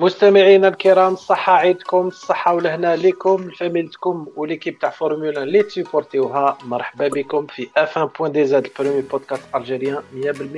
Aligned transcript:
مستمعينا 0.00 0.68
الكرام 0.68 1.12
الصحة 1.12 1.52
عيدكم 1.52 2.08
الصحة 2.08 2.54
ولهنا 2.54 2.96
لكم 2.96 3.48
لفاميلتكم 3.50 4.26
و 4.36 4.41
l'équipe 4.41 4.78
تاع 4.78 4.90
فورمولا 4.90 5.42
اللي 5.42 5.62
تيبورتيوها 5.62 6.58
مرحبا 6.64 7.08
بكم 7.08 7.46
في 7.46 7.68
F 7.76 7.96
1 7.96 8.10
point 8.18 8.32
DZ 8.32 8.44
ال 8.44 8.64
premier 8.64 9.02
podcast 9.02 9.42
algérien 9.54 10.02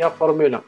100% 0.02 0.06
فورمولا. 0.06 0.60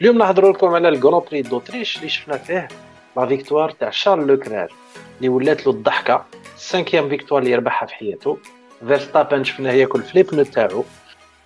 اليوم 0.00 0.18
نهضروا 0.18 0.52
لكم 0.52 0.66
على 0.66 0.88
ال 0.88 0.94
Grand 0.94 1.22
Prix 1.30 1.42
d'Autriche 1.42 1.96
اللي 1.96 2.08
شفنا 2.08 2.36
فيه 2.36 2.68
la 3.16 3.26
victoire 3.26 3.70
تاع 3.70 3.90
شارل 3.90 4.26
لوكلير 4.26 4.72
اللي 5.18 5.28
ولات 5.28 5.66
له 5.66 5.72
الضحكة. 5.72 6.24
ال 6.56 6.61
cinquième 6.61 7.08
victoire 7.08 7.42
اللي 7.42 7.52
يربحها 7.52 7.86
في 7.86 7.94
حياته. 7.94 8.38
فيرستابن 8.86 9.44
شفناه 9.44 9.72
ياكل 9.72 10.02
فليب 10.02 10.42
تاعو. 10.42 10.84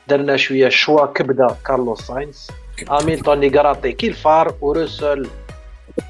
درنا 0.09 0.37
شوية 0.37 0.69
شوا 0.69 1.07
كبدة 1.07 1.57
كارلوس 1.67 2.01
ساينز 2.01 2.48
هاميلتون 2.91 3.34
اللي 3.34 3.59
قراطي 3.59 3.92
كي 3.92 4.09
الفار 4.09 4.55
وروسل 4.60 5.28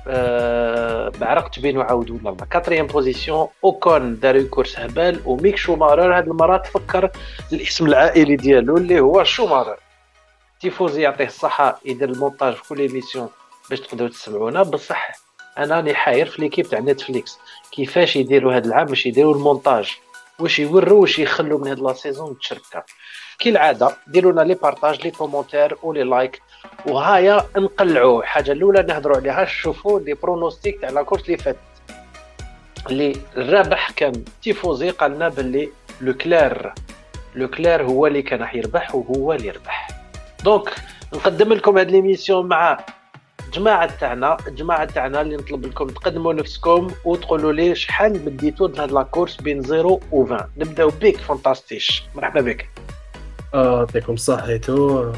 آه 0.09 1.09
بعرق 1.09 1.49
تبين 1.49 1.79
وعاودوا 1.79 2.19
ولا 2.25 2.45
كاتريام 2.51 2.87
بوزيسيون 2.87 3.49
اوكون 3.65 4.21
دارو 4.21 4.49
كورس 4.49 4.79
هبال 4.79 5.21
وميك 5.25 5.57
شومارر 5.57 6.19
هاد 6.19 6.29
المره 6.29 6.57
تفكر 6.57 7.11
الاسم 7.53 7.87
العائلي 7.87 8.37
ديالو 8.37 8.77
اللي 8.77 9.01
هو 9.01 9.25
شومارر 9.25 9.77
تيفوزي 10.61 11.03
يعطيه 11.03 11.27
الصحه 11.27 11.81
يدير 11.85 12.09
المونتاج 12.11 12.55
في 12.55 12.69
كل 12.69 12.81
ايميسيون 12.81 13.29
باش 13.71 13.81
تقدروا 13.81 14.09
تسمعونا 14.09 14.63
بصح 14.63 15.13
أنا 15.59 15.77
راني 15.77 15.95
حاير 15.95 16.27
في 16.27 16.43
ليكيب 16.43 16.67
تاع 16.67 16.79
نتفليكس 16.79 17.39
كيفاش 17.73 18.17
يديروا 18.17 18.57
هاد 18.57 18.67
العام 18.67 18.87
باش 18.87 19.07
يديروا 19.07 19.35
المونتاج 19.35 19.97
واش 20.39 20.59
يوروا 20.59 21.01
واش 21.01 21.19
يخلوا 21.19 21.59
من 21.59 21.69
هاد 21.69 21.79
لا 21.79 21.93
سيزون 21.93 22.31
متشركه 22.31 22.85
كالعاده 23.39 23.97
ديروا 24.07 24.33
لنا 24.33 24.43
les 24.43 24.55
partages 24.55 25.05
les 25.05 25.11
commentaires 25.11 25.77
و 25.83 25.88
les 25.88 26.03
likes 26.03 26.43
وهايا 26.87 27.45
نقلعوا 27.57 28.23
الحاجة 28.23 28.53
الأولى 28.53 28.83
نهضروا 28.83 29.17
عليها 29.17 29.45
شوفوا 29.45 30.01
les 30.01 30.15
pronostics 30.15 30.81
تاع 30.81 30.91
la 30.91 31.03
course 31.03 31.25
اللي 31.25 31.37
فاتت 31.37 31.59
اللي 32.91 33.17
الرابح 33.37 33.91
كان 33.91 34.25
تيفوزي 34.43 34.91
قالنا 34.91 35.29
باللي 35.29 35.69
لو 36.01 36.15
كلير 36.15 36.73
لو 37.35 37.49
كلير 37.49 37.83
هو 37.83 38.07
اللي 38.07 38.23
كان 38.23 38.41
راح 38.41 38.55
يربح 38.55 38.95
وهو 38.95 39.33
اللي 39.33 39.51
ربح. 39.51 39.89
donc 40.45 40.75
نقدم 41.15 41.53
لكم 41.53 41.79
هاد 41.79 41.91
l'émission 41.91 42.47
مع 42.47 42.79
جماعة 43.53 43.99
تاعنا. 44.01 44.37
الجماعة 44.47 44.85
تاعنا 44.85 45.21
اللي 45.21 45.37
نطلب 45.37 45.67
لكم 45.67 45.87
تقدموا 45.87 46.33
نفسكم 46.33 46.91
وتقولوا 47.05 47.53
لي 47.53 47.75
شحال 47.75 48.19
بديتوا 48.19 48.69
لهاد 48.69 48.93
la 48.93 49.04
course 49.04 49.37
بين 49.37 49.63
0 49.63 49.87
و 49.87 50.01
20 50.25 50.41
نبداو 50.57 50.91
بك 51.01 51.17
فانتاستيش. 51.17 52.05
مرحبا 52.15 52.41
بك. 52.41 52.69
يعطيكم 53.55 54.17
صحيتو 54.17 55.13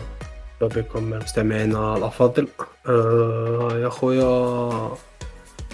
بكم 0.61 1.11
مستمعينا 1.11 1.97
الأفاضل. 1.97 2.49
آه 2.89 3.79
يا 3.83 3.89
خويا 3.89 4.97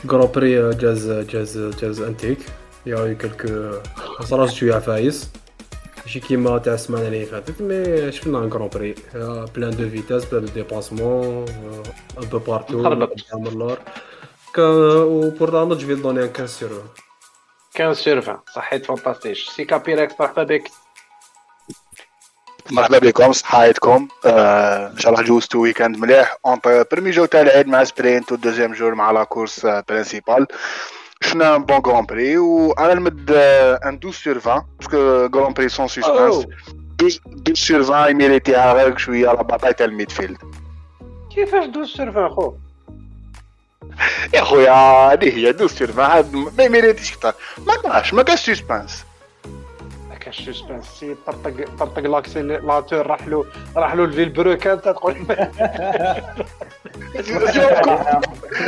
Grand 0.07 0.29
Prix 0.35 0.71
جاز 0.75 1.11
جاز 1.11 1.59
جاز 1.59 2.01
انتيك 2.01 2.39
يا 2.87 3.13
quelques 3.13 3.79
صراحة 4.25 4.53
شوية 4.53 4.79
فايس 4.79 5.31
ماشي 6.01 6.21
كيما 6.21 6.59
تاع 6.59 6.75
السمانة 6.75 7.07
اللي 7.07 7.27
فاتت 7.27 7.63
mais 7.63 8.13
شفنا 8.13 8.39
Grand 8.39 8.69
Prix 8.69 8.95
plein 9.55 9.71
de 9.71 9.89
vitesse 9.91 10.25
plein 10.25 10.45
de 10.45 10.53
dépassements 10.53 11.47
un 12.19 12.29
peu 12.33 12.39
partout 12.39 12.79
من 13.35 13.47
اللور 13.47 13.79
و 14.59 15.31
pour 15.31 15.53
la 15.53 15.65
note 15.65 15.79
je 15.79 15.87
vais 15.97 16.03
donner 16.03 16.23
un 16.23 16.31
15 16.37 16.47
sur 16.47 16.83
15 17.79 17.95
sur 17.95 18.19
20 18.19 18.39
صحيت 18.55 18.87
فانتاستيش 18.87 19.49
Si 19.49 19.65
كابيريكس 19.65 20.15
مرحبا 20.21 20.43
بك 20.43 20.65
مرحبا 22.73 22.99
بكم 22.99 23.33
صحايتكم. 23.33 24.09
آه 24.27 24.91
إن 24.91 24.99
شاء 24.99 25.13
الله 25.13 25.25
جوزتو 25.25 25.59
weekend 25.59 25.97
مليح. 25.97 26.37
entre 26.47 26.85
premier 26.93 27.11
jour 27.11 27.25
تاع 27.25 27.41
العيد 27.41 27.69
مع 27.69 27.85
sprint 27.85 28.33
وال 28.33 28.41
deuxième 28.41 28.73
jour 28.73 28.95
مع 28.95 29.11
la 29.11 29.25
course 29.25 29.67
principale 29.67 30.47
شفنا 31.21 31.57
bon 31.57 31.79
Grand 31.79 32.07
Prix 32.07 32.39
وأنا 32.39 32.95
نمد 32.95 33.31
un 33.31 33.95
12 33.95 34.13
sur 34.13 34.39
20 34.39 34.63
parce 34.79 35.09
que 35.09 35.27
Grand 35.35 35.53
Prix 35.53 35.69
sans 35.69 35.89
suspense 35.89 36.47
12 37.01 37.55
sur 37.55 37.83
20 37.83 38.11
يميريتيها 38.11 38.73
غير 38.73 38.97
شوية 38.97 39.33
la 39.33 39.43
bataille 39.43 39.73
تاع 39.73 39.87
ال 39.87 39.92
midfield 39.92 40.39
كيفاش 41.35 41.65
12 41.65 41.97
sur 41.97 42.09
20 42.09 42.29
خو 42.29 42.55
يا 44.35 44.45
خويا 44.45 44.73
هذه 44.73 45.37
هي 45.37 45.51
12 45.51 45.75
sur 45.75 46.01
20 46.01 46.53
ما 46.59 46.65
يميريتيش 46.65 47.17
كثر 47.17 47.33
ما 47.67 47.77
كاش 47.77 48.15
ما 48.15 48.23
كاش 48.23 48.51
suspense 48.51 49.05
كاش 50.25 50.51
suspense 50.51 50.85
سي 51.01 51.17
طرطق 51.27 51.65
طرطق 51.79 51.99
l'accélérateur 51.99 53.07
راح 53.07 53.27
له 53.27 53.45
راح 53.77 53.95
له 53.95 54.05
الفيل 54.05 54.29
بروكان 54.29 54.81
تقول. 54.83 55.17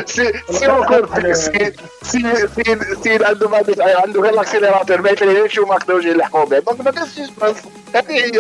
si 0.06 0.32
si 0.50 1.72
si 2.02 2.47
si 2.47 2.94
si 3.02 3.25
عنده 3.25 3.48
ما 3.48 3.56
عنده 3.81 4.20
غير 4.20 4.34
l'accélérateur 4.34 5.00
ما 5.03 5.10
يفهمش 5.10 5.59
وما 5.59 5.75
قدروش 5.75 6.04
يلحقوا 6.04 6.44
به 6.44 6.59
donc 6.58 6.80
ما 6.81 6.91
كاينش 6.91 7.09
suspense 7.08 7.62
هذه 7.94 8.12
هي. 8.12 8.31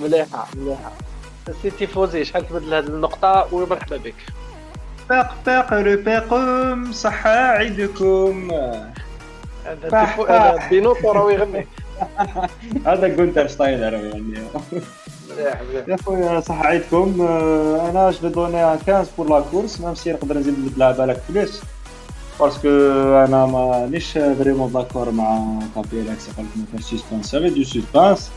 مليحة 0.00 0.48
مليحة. 0.56 0.92
سي 1.62 1.70
تيفوزي 1.70 2.24
شحال 2.24 2.48
تبدل 2.48 2.74
هذه 2.74 2.86
النقطة 2.86 3.48
ومرحبا 3.52 3.96
بك. 3.96 4.14
باق 5.10 5.34
باق 5.46 5.72
رباقم 5.72 6.92
صحة 6.92 7.30
عيدكم 7.30 8.50
هذا 9.66 10.68
بينوتو 10.70 11.12
راهو 11.12 11.30
يغني. 11.30 11.66
هذا 12.86 13.08
جونتر 13.08 13.46
ستاينر 13.46 13.94
يعني. 13.94 14.38
يا 15.88 15.96
خويا 15.96 16.40
صح 16.40 16.66
عيدكم. 16.66 17.22
أنا 17.90 18.10
je 18.10 18.28
donne 18.28 18.78
15 18.78 19.10
pour 19.18 19.28
la 19.28 19.44
course 19.50 19.80
même 19.80 19.94
si 19.94 20.12
نقدر 20.12 20.38
نزيد 20.38 20.58
نبدلها 20.58 20.92
بالك 20.92 21.16
فلوس 21.16 21.62
parce 22.40 22.57
que 22.57 22.68
أنا 23.28 23.46
مانيش 23.46 24.12
vraiment 24.12 24.72
d'accord 24.72 25.10
مع 25.10 25.58
كابيريكس 25.74 26.26
قال 26.36 26.46
لك 26.46 26.56
ما 26.56 26.64
كاينش 26.72 26.84
suspense 26.84 27.34
غير 27.34 27.52
du 27.52 27.64
suspense 27.64 28.30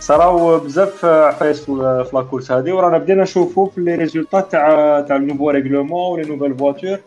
صراو 0.00 0.58
بزاف 0.58 1.04
عفايس 1.04 1.60
في 1.60 2.10
la 2.12 2.22
course 2.22 2.52
هذه 2.52 2.72
ورانا 2.72 2.98
بدينا 2.98 3.22
نشوفوا 3.22 3.68
في 3.74 3.80
les 3.80 3.94
résultats 3.94 4.52
تاع 4.52 5.00
تاع 5.00 5.16
ال 5.16 5.20
nouveau 5.20 5.50
règlement 5.50 6.12
و 6.12 6.16
les 6.16 6.28
nouvelles 6.28 6.58
voitures 6.58 6.98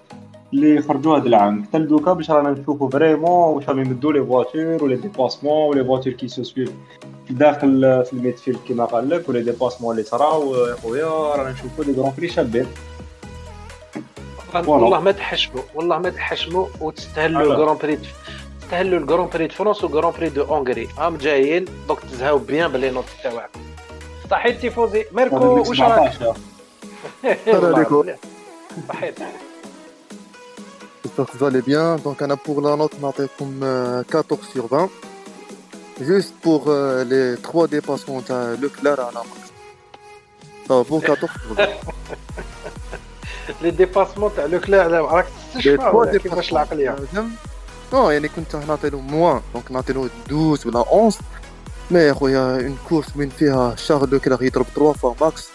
اللي 0.54 0.82
خرجوا 0.82 1.18
هذا 1.18 1.28
العام. 1.28 1.64
حتى 1.64 1.78
لدوكا 1.78 2.14
باش 2.14 2.32
رانا 2.32 2.50
نشوفوا 2.50 2.90
vraiment 2.90 3.56
واش 3.56 3.70
راهم 3.70 3.80
يمدوا 3.80 4.14
les 4.14 4.26
voitures 4.26 4.84
و 4.84 4.87
les 4.87 4.96
dépassements 4.96 5.70
و 5.70 5.73
les 5.73 5.84
voitures 5.84 6.14
qui 6.14 6.28
se 6.28 6.44
suivent 6.44 6.72
داخل 7.30 8.04
في 8.06 8.14
ال 8.14 8.19
midfield 8.19 8.58
كيما 8.68 8.86
قال 8.86 9.10
لك 9.10 9.30
و 9.30 9.33
les 9.33 9.42
dépassements 9.42 9.92
اللي 9.92 10.04
صراو 10.04 10.56
يا 10.56 10.76
خويا 10.76 11.36
رانا 11.36 11.52
نشوفوا 11.52 11.84
les 11.84 11.92
Grands 12.02 12.14
Prix 12.18 12.28
شابين. 12.28 12.68
والله 14.68 15.00
ما 15.00 15.12
تحشموا 15.12 15.62
والله 15.76 16.00
ما 16.00 16.10
تحشموا 16.10 16.68
وتستهلوا 16.82 17.54
ال 17.54 17.58
Grand 17.58 17.78
Prix 17.78 18.00
تستهلوا 18.62 19.00
ال 19.00 19.05
Grand 19.05 19.30
Prix 19.34 19.48
de 19.48 19.54
France 19.54 19.84
وال 19.86 19.94
Grand 19.94 20.14
Prix 20.18 20.30
de 20.30 20.44
Hongrie 20.44 20.88
هم 20.98 21.18
جايين 21.18 21.66
donc 21.88 22.00
تزهاو 22.00 22.38
بيان 22.38 22.72
باللي 22.72 22.90
note 22.90 23.06
تاعكم 23.24 23.60
صحيت 24.32 24.60
تيفوزي. 24.62 25.06
ميركو 25.12 25.60
واش 25.60 25.82
راك؟ 25.82 26.14
السلام 27.26 27.76
عليكم 27.76 28.04
صحيت. 28.90 29.20
J'espère 31.18 31.34
que 31.34 31.40
vous 31.40 31.46
allez 31.46 31.64
bien. 31.64 31.96
Donc, 31.96 32.22
on 32.22 32.30
a 32.30 32.38
pour 32.38 32.62
la 32.62 32.76
note, 32.76 32.92
on 33.02 33.64
a 33.64 34.04
14 34.04 34.40
sur 34.54 34.68
20. 34.68 34.88
Juste 36.00 36.36
pour 36.44 36.66
euh, 36.68 37.04
les 37.06 37.42
trois 37.42 37.68
dépassements 37.68 38.22
de 38.22 38.62
Leclerc 38.62 39.00
à 39.00 39.10
la 39.12 39.24
max. 39.24 39.52
Ça 40.68 40.76
va 40.76 40.84
pour 40.84 41.02
14 41.02 41.32
sur 41.42 41.56
20. 41.56 41.66
les 43.64 43.72
dépassements 43.72 44.30
de 44.30 44.42
Leclerc, 44.48 44.90
راك 44.90 45.26
Les 45.56 45.78
trois 45.78 46.06
تستشفى 46.06 46.30
كيفاش 46.30 46.52
العقليه 46.52 46.96
Non, 47.92 48.12
يعني 48.12 48.28
كنت 48.28 48.56
نعطيلو 48.56 49.00
موان 49.00 49.42
دونك 49.54 49.72
نعطيلو 49.72 50.10
12 50.28 50.68
ولا 50.68 50.82
11 50.82 51.20
مي 51.92 52.00
يا 52.00 52.14
خويا 52.14 52.40
اون 52.40 52.78
كورس 52.90 53.08
وين 53.16 53.30
فيها 53.30 53.76
شارل 53.76 54.10
لوكلير 54.10 54.44
يضرب 54.44 54.66
3 54.76 54.94
فوا 54.94 55.14
ماكس 55.22 55.48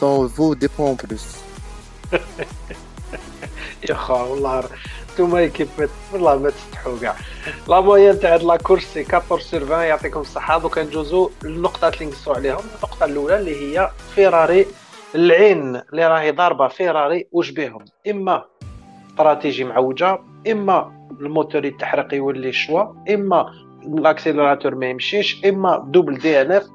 سا 0.00 0.28
فو 0.36 0.54
دي 0.54 0.68
بوان 0.78 0.94
بلوس 0.94 1.24
يا 3.88 3.94
خا 3.94 4.22
والله 4.22 4.64
انتوما 5.10 5.46
كيف 5.46 5.68
والله 6.12 6.38
ما 6.38 6.50
تستحوا 6.50 6.98
كاع 7.02 7.14
لا 7.68 7.80
مويان 7.80 8.20
تاع 8.20 8.34
هاد 8.34 8.42
لا 8.42 8.56
كورس 8.56 8.84
سي 8.84 9.06
14 9.14 9.40
سور 9.44 9.62
20 9.64 9.80
يعطيكم 9.82 10.20
الصحة. 10.20 10.58
دوكا 10.58 10.82
نجوزو 10.82 11.30
للنقطات 11.44 11.94
اللي 11.94 12.06
نقصوا 12.12 12.34
عليهم 12.34 12.58
النقطة 12.76 13.04
الأولى 13.04 13.38
اللي 13.38 13.56
هي 13.78 13.90
فيراري 14.14 14.66
العين 15.14 15.76
اللي 15.76 16.06
راهي 16.08 16.30
ضاربة 16.30 16.68
فيراري 16.68 17.26
واش 17.32 17.50
بهم 17.50 17.84
إما 18.10 18.44
استراتيجي 19.10 19.64
معوجة 19.64 20.18
إما 20.50 20.92
الموتور 21.20 21.64
يتحرق 21.64 22.14
يولي 22.14 22.52
شوا 22.52 22.84
إما 23.14 23.52
ال 23.86 23.93
accélérateur 23.93 24.74
ما 24.74 24.86
يمشيش 24.86 25.44
إما 25.46 25.84
double 25.86 26.18
DNF. 26.18 26.66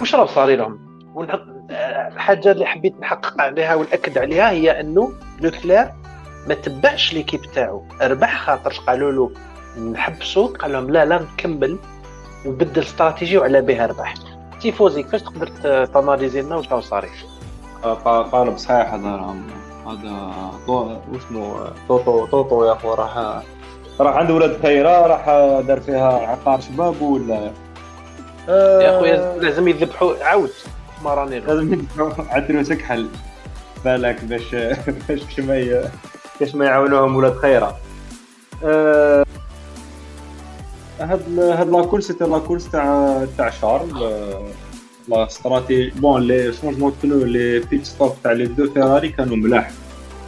واش 0.00 0.14
راه 0.14 0.26
صاري 0.26 0.56
لهم؟ 0.56 0.90
الحاجة 2.12 2.50
اللي 2.52 2.66
حبيت 2.66 3.00
نحقق 3.00 3.40
عليها 3.40 3.74
وناكد 3.74 4.18
عليها 4.18 4.50
هي 4.50 4.80
أنه 4.80 5.12
لوكلير 5.40 5.88
ما 6.48 6.54
تبعش 6.54 7.12
l'équipe 7.12 7.42
تاعو. 7.42 7.84
ربح 8.02 8.44
خاطر 8.46 8.80
قالوا 8.86 9.12
له 9.12 9.30
نحبسوا 9.92 10.48
قال 10.48 10.72
لهم 10.72 10.90
لا 10.90 11.04
لا 11.04 11.18
نكمل 11.18 11.78
وبدل 12.46 12.82
استراتيجي 12.82 13.38
وعلى 13.38 13.60
بها 13.60 13.86
ربح 13.86 14.14
تيفوزي 14.62 15.02
كيفاش 15.02 15.22
تقدر 15.22 15.46
تاناليزي 15.86 16.42
لنا 16.42 16.56
واش 16.56 16.72
راه 16.72 16.80
صاري 16.80 17.08
قالب 18.32 18.56
صحيح 18.56 18.94
هذا 18.94 19.08
راهم. 19.08 19.46
هذا 19.86 20.32
واسمه 20.68 21.72
طوطو 21.88 22.26
طوطو 22.26 22.64
يا 22.64 22.72
اخو 22.72 22.94
راح 22.94 23.42
راح 24.00 24.16
عند 24.16 24.30
ولد 24.30 24.58
خيره 24.62 25.06
راح 25.06 25.24
دار 25.66 25.80
فيها 25.80 26.12
عقار 26.12 26.60
شباب 26.60 27.02
ولا؟ 27.02 27.50
يا 28.82 28.98
خويا 28.98 29.38
لازم 29.38 29.68
يذبحوا 29.68 30.24
عاود. 30.24 30.50
ما 31.04 31.14
راني 31.14 31.40
لازم 31.40 31.72
يذبحوا 31.72 32.24
عدلوا 32.28 32.62
سكحل. 32.62 33.08
بالك 33.84 34.24
باش 34.24 34.54
باش 35.08 35.40
ما 35.40 35.90
باش 36.40 36.54
ما 36.54 36.64
يعاونوهم 36.64 37.16
ولاد 37.16 37.36
خيرة. 37.36 37.76
أه 38.64 39.24
هاد 41.00 41.38
هاد 41.38 41.70
لاكورس 41.70 42.06
سيتي 42.06 42.24
لاكورس 42.24 42.70
تاع 42.70 43.26
تاع 43.38 43.50
شارل. 43.50 43.88
لا 45.08 45.26
استراتيجي 45.26 45.90
بون 45.90 46.22
لي 46.22 46.52
شونجمون 46.52 46.92
بنو 47.02 47.24
لي 47.24 47.58
بيت 47.58 47.84
ستوب 47.84 48.14
تاع 48.24 48.32
لي 48.32 48.46
دو 48.46 48.70
فيراري 48.70 49.08
كانوا 49.08 49.36
ملاح. 49.36 49.70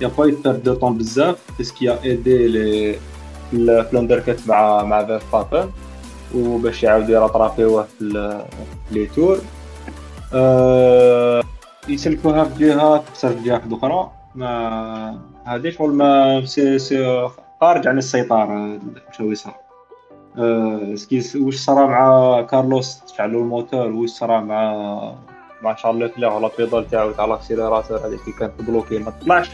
يا 0.00 0.10
با 0.18 0.26
يتر 0.26 0.52
دو 0.52 0.74
طون 0.74 0.98
بزاف 0.98 1.36
ا 1.88 1.98
ايدي 2.04 2.48
لي 2.48 2.98
في 3.52 4.38
مع 4.46 4.82
مع 4.82 5.04
فيرستابن 5.04 5.70
وباش 6.34 6.82
يعاودوا 6.82 7.14
يراترابيوه 7.14 7.86
في 7.98 8.44
لي 8.90 9.06
تور. 9.06 9.38
أه 10.34 11.42
يسلكوها 11.88 12.44
في 12.44 12.64
جهة 12.64 12.96
تكسر 12.96 13.28
في 13.28 13.42
جهة 13.44 13.62
أخرى. 13.72 14.10
ما 14.34 15.31
هذه 15.44 15.70
شغل 15.70 15.94
ما 15.94 16.44
سي 16.44 16.78
سي 16.78 17.28
خارج 17.60 17.88
عن 17.88 17.96
مشاو 17.96 19.32
يصير؟ 19.32 19.52
أه 20.38 20.94
واش 21.36 21.56
صرا 21.56 21.86
مع 21.86 22.42
كارلوس؟ 22.42 23.00
تفعلوا 23.00 23.42
الموتور 23.42 23.86
واش 23.86 24.10
صرا 24.10 24.40
مع 24.40 25.14
مع 25.62 25.76
شارل 25.76 25.98
لوكلير 25.98 26.32
ولا 26.32 26.50
بيدال 26.58 26.88
تاعو 26.90 27.10
تاع 27.10 27.24
لاكسيليراتور 27.24 27.98
هذيك 27.98 28.20
اللي 28.20 28.32
كانت 28.38 28.52
بلوكي 28.62 28.98
ما 28.98 29.10
تطلعش. 29.10 29.50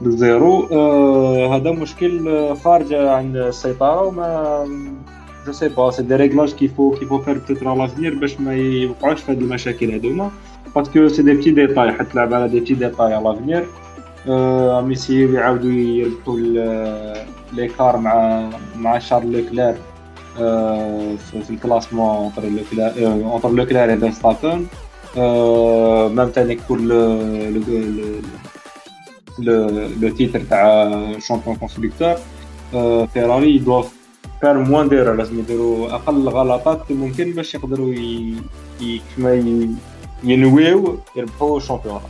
بالزيرو 0.00 0.68
آه 0.72 1.56
هذا 1.56 1.70
مشكل 1.70 2.54
خارج 2.56 2.94
عن 2.94 3.36
السيطرة 3.36 4.02
وما 4.02 4.64
جو 5.46 5.52
سي 5.52 5.68
با 5.68 5.90
سي 5.90 6.02
دي 6.02 6.16
ريغلاج 6.16 6.52
كيفو 6.52 6.90
كيفو 6.90 7.18
فير 7.18 7.38
بتيتر 7.38 7.68
على 7.68 7.78
لافنير 7.78 8.14
باش 8.14 8.40
ما 8.40 8.54
يوقعوش 8.54 9.20
في 9.20 9.32
هاد 9.32 9.38
المشاكل 9.38 9.90
هذوما 9.90 10.30
باسكو 10.76 11.08
سي 11.08 11.22
دي 11.22 11.34
بتي 11.34 11.50
ديتاي 11.50 11.92
حتى 11.92 12.04
تلعب 12.04 12.34
على 12.34 12.48
دي 12.48 12.60
بتي 12.60 12.74
ديتاي 12.74 13.14
على 13.14 13.28
l'avenir 14.26 14.34
راهم 14.70 14.92
يسيو 14.92 15.32
يعاودوا 15.34 15.70
يربحوا 15.70 16.38
l'écart 17.52 17.96
مع 17.96 18.48
مع 18.76 18.98
شارل 18.98 19.32
لوكلير. 19.32 19.74
في 21.28 21.50
ال 21.50 21.56
classement 21.56 22.16
entre 22.16 22.42
لوكلير. 22.42 23.12
entre 23.32 23.50
لوكلير 23.50 23.96
و 23.96 24.00
فيرستابن 24.00 24.66
même 26.16 26.28
تاني 26.28 26.58
كل 26.68 26.88
le 30.02 30.10
titre 30.18 30.40
تاع 30.50 30.90
champion 31.18 31.56
constructeur 31.62 32.18
فيراري 33.14 33.56
ils 33.56 33.67
doivent 33.67 33.92
faire 34.40 34.58
moins 34.58 34.88
d'erreurs 34.88 35.14
لازم 35.14 35.38
يديروا 35.38 35.94
أقل 35.94 36.28
غلطات 36.28 36.92
ممكن 36.92 37.32
باش 37.32 37.54
يقدروا 37.54 37.94
كما 39.16 39.42
ينويو 40.24 40.98
يربحوا 41.16 41.56
ال 41.56 41.61
champion 41.61 42.00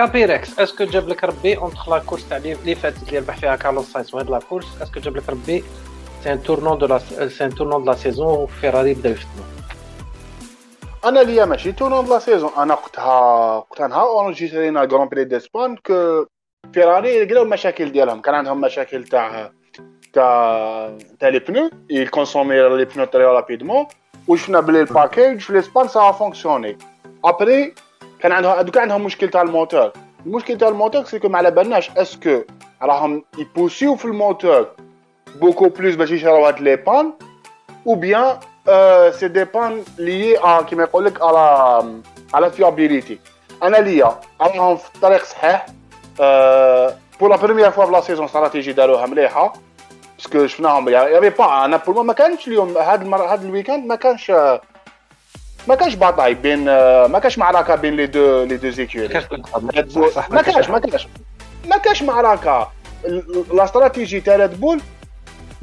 كابيركس 0.00 0.58
est-ce 0.58 0.75
que 0.75 0.84
جاب 0.84 1.08
لك 1.08 1.24
ربي 1.24 1.58
entre 1.58 1.88
la 1.88 1.98
course 1.98 2.28
تاع 2.28 2.36
اللي 2.36 2.74
فاتت 2.74 3.08
اللي 3.08 3.18
ربح 3.18 3.36
فيها 3.36 3.56
كارلوس 3.56 3.92
ساينس 3.92 4.14
وهاد 4.14 4.30
la 4.30 4.38
course 4.38 4.82
est-ce 4.82 4.94
que 4.94 5.00
جاب 5.00 5.16
لك 5.16 5.28
ربي 5.28 5.64
c'est 6.24 6.32
un 6.32 6.42
tournant 6.42 6.78
de 6.78 6.86
la 6.86 6.98
c'est 7.28 7.44
un 7.44 7.54
tournant 7.54 7.84
de 7.84 7.90
la 7.90 7.96
saison 7.96 8.26
وفيراري 8.26 8.94
بداو 8.94 9.12
يفتنوا 9.12 9.44
أنا 11.04 11.20
ليا 11.20 11.44
ماشي 11.44 11.72
tournant 11.72 12.04
de 12.04 12.12
la 12.14 12.18
saison 12.18 12.50
أنا 12.58 12.74
وقتها 12.74 13.56
وقتها 13.56 13.88
نهار 13.88 14.08
اونجيسترينا 14.08 14.80
Grand 14.80 15.08
Prix 15.08 15.24
d'Espagne 15.24 15.76
que 15.76 16.26
فيراري 16.74 17.24
لقاو 17.24 17.42
المشاكل 17.42 17.92
ديالهم 17.92 18.20
كان 18.20 18.34
عندهم 18.34 18.60
مشاكل 18.60 19.04
تاع 19.04 19.50
تاع 20.12 20.98
تاع 21.20 21.28
les 21.28 21.38
pneus 21.38 21.70
يكونسومي 21.90 22.68
les 22.68 22.84
pneus 22.84 23.04
très 23.04 23.24
rapidement 23.24 23.86
وشفنا 24.28 24.60
بلي 24.60 24.80
ال 24.80 24.88
package 24.88 25.40
في 25.40 25.52
l'Espagne 25.52 25.88
ça 25.88 26.12
fonctionnait 26.12 26.78
après 27.24 27.74
كان 28.22 28.32
عندهم 28.32 28.60
دوكا 28.60 28.80
عندهم 28.80 29.04
مشكل 29.04 29.30
تاع 29.30 29.42
الموتور. 29.42 29.92
المشكل 30.26 30.58
تاع 30.58 30.68
ال 30.68 30.73
moteur 30.73 31.04
c'est 31.04 31.19
que 31.19 31.28
ما 31.28 31.38
على 31.38 31.50
بالناش 31.50 31.90
est-ce 31.90 32.25
que 32.25 32.42
راهم 32.82 33.24
يبوسيو 33.38 33.96
في 33.96 34.04
ال 34.04 34.13
moteur 34.13 34.66
beaucoup 35.40 35.68
plus 35.68 35.94
باش 35.94 36.10
يشراو 36.10 36.46
هاد 36.46 36.60
les 36.60 36.76
pannes 36.76 37.12
ou 37.86 37.96
bien 37.96 38.38
euh, 38.68 39.10
c'est 39.18 39.32
dépend 39.32 39.70
lié 39.98 40.36
à 40.42 40.62
كيما 40.62 40.82
يقول 40.82 41.04
لك 41.04 41.22
على 41.22 42.00
على 42.34 42.50
fiabilité 42.50 43.18
أنا 43.62 43.76
ليا 43.76 44.20
راهم 44.40 44.76
في 44.76 44.94
الطريق 44.94 45.24
صحيح 45.24 45.66
pour 47.20 47.30
la 47.30 47.36
première 47.36 47.70
fois 47.70 47.84
في 47.84 47.92
la 47.92 48.00
saison 48.00 48.24
stratégie 48.24 48.72
داروها 48.72 49.06
مليحة 49.06 49.52
باسكو 50.18 50.46
شفناهم 50.46 50.88
يا 50.88 51.28
با 51.28 51.64
أنا 51.64 51.76
بور 51.76 52.02
ما 52.02 52.12
كانش 52.12 52.48
اليوم 52.48 52.76
هاد 52.76 53.02
المر... 53.02 53.22
هاد 53.22 53.44
الويكاند 53.44 53.86
ما 53.86 53.94
كانش 53.94 54.32
ما 55.68 55.74
كانش 55.74 55.94
باطاي 55.94 56.34
بين 56.34 56.64
ما 57.06 57.18
كانش 57.18 57.38
معركة 57.38 57.74
بين 57.74 57.96
لي 57.96 58.06
دو 58.06 58.44
لي 58.44 58.56
دو 58.56 58.70
زيكيوري 58.70 59.14
ما 60.30 60.42
كانش 60.42 60.68
ما 60.68 60.78
كانش 60.78 61.06
ما 61.68 61.76
كانش 61.76 62.02
معركة. 62.02 62.72
لا 63.52 63.64
استراتيجي 63.64 64.20
تاع 64.20 64.36
ريد 64.36 64.60
بول 64.60 64.80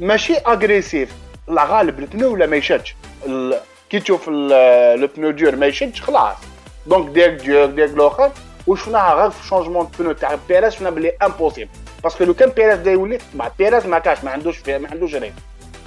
ماشي 0.00 0.36
اغريسيف 0.36 1.12
لا 1.48 1.64
غالب 1.64 1.98
البنو 1.98 2.32
ولا 2.32 2.46
ما 2.46 2.56
يشدش. 2.56 2.96
كي 3.90 4.00
تشوف 4.00 4.28
البنو 4.28 5.30
دور 5.30 5.56
ما 5.56 5.66
يشدش 5.66 6.02
خلاص. 6.02 6.36
دونك 6.86 7.10
ديك 7.10 7.30
ديور 7.30 7.66
ديك 7.66 7.90
الآخر 7.90 8.30
وشفناها 8.66 9.14
غير 9.14 9.30
في 9.30 9.46
شونجمون 9.46 9.88
بنو 9.98 10.12
تاع 10.12 10.38
بيريز 10.48 10.72
شفنا 10.72 10.90
بلي 10.90 11.12
امبوسيبل 11.22 11.70
parce 12.02 12.16
que 12.16 12.24
لو 12.24 12.34
كان 12.34 12.48
بيريز 12.48 12.78
دا 12.78 12.90
يولي 12.90 13.18
مع 13.34 13.50
بيريز 13.58 13.86
ما 13.86 13.98
كاش 13.98 14.24
ما 14.24 14.30
عندوش 14.30 14.68
ما 14.68 14.88
عندوش 14.90 15.14
rythme 15.14 15.34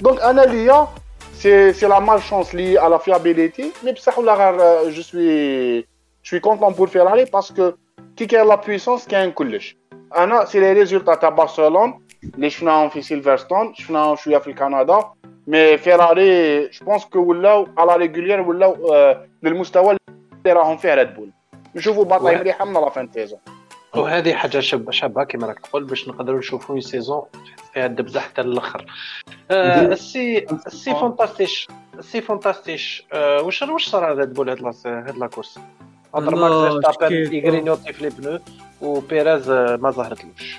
donc 0.00 0.20
أنا 0.20 0.40
ليا 0.40 0.88
c'est 1.32 1.72
c'est 1.72 1.86
la 1.86 1.98
malchance 2.00 2.54
et 2.54 2.78
la 2.78 2.98
fiabilité 2.98 3.72
mais 3.84 3.92
بصح 3.92 4.18
ولا 4.18 4.34
غير 4.34 4.90
je 4.90 5.02
suis 5.02 5.86
شوي 6.22 6.40
content 6.40 6.72
pour 6.72 6.88
فيراري 6.88 7.24
parce 7.24 7.54
que 7.54 7.72
كي 8.16 8.26
كاين 8.26 8.48
la 8.48 8.54
puissance 8.54 9.08
كاين 9.08 9.32
كلش 9.32 9.76
أنا 10.16 10.44
c'est 10.44 10.60
les 10.60 10.72
résultats 10.72 11.14
تاع 11.14 11.28
برشلون 11.28 12.06
اللي 12.34 12.50
شفناهم 12.50 12.88
في 12.88 13.02
سيلفرستون 13.02 13.74
شفناهم 13.74 14.16
شوية 14.16 14.38
في 14.38 14.52
كندا 14.52 15.04
mais 15.46 15.78
فيراري 15.78 16.68
je 16.68 16.86
pense 16.86 17.04
que 17.04 17.18
ولاو 17.18 17.68
على 17.78 17.96
régulier 17.96 18.40
ولاو 18.40 18.76
للمستوى 19.42 19.96
اللي 20.46 20.52
راهم 20.52 20.76
فيه 20.76 20.94
ريد 20.94 21.14
بول 21.14 21.30
نشوفوا 21.74 22.04
باطله 22.04 22.38
مليحه 22.38 22.64
من 22.64 22.72
لافان 22.72 23.08
سيزون 23.14 23.38
وهذه 23.96 24.34
حاجة 24.34 24.60
شابه 24.60 24.90
شابة 24.92 25.24
كما 25.24 25.46
راك 25.46 25.58
تقول 25.58 25.84
باش 25.84 26.08
نقدروا 26.08 26.38
نشوفوا 26.38 26.80
سيزون 26.80 27.22
فيها 27.74 27.86
الدبزه 27.86 28.20
حتى 28.20 28.40
الآخر 28.40 28.86
آه 29.50 29.82
السي 29.82 30.46
السي 30.66 30.94
فونتاستيش 30.94 31.68
السي 31.98 32.20
فونتاستيش 32.20 33.04
آه 33.12 33.42
واش 33.42 33.62
واش 33.62 33.88
صار 33.88 34.18
ريد 34.18 34.32
بول 34.34 34.50
هاد 34.50 34.74
هاد 34.86 35.18
لا 35.18 35.26
كورس؟ 35.26 35.58
خاطر 36.12 36.34
ماكس 36.34 36.72
فيرستابن 36.72 37.34
يغرينيوتي 37.34 37.92
في 37.92 38.02
لي 38.02 38.10
بنو 38.10 38.38
وبيريز 38.80 39.50
ما 39.50 39.90
ظهرتلوش 39.90 40.56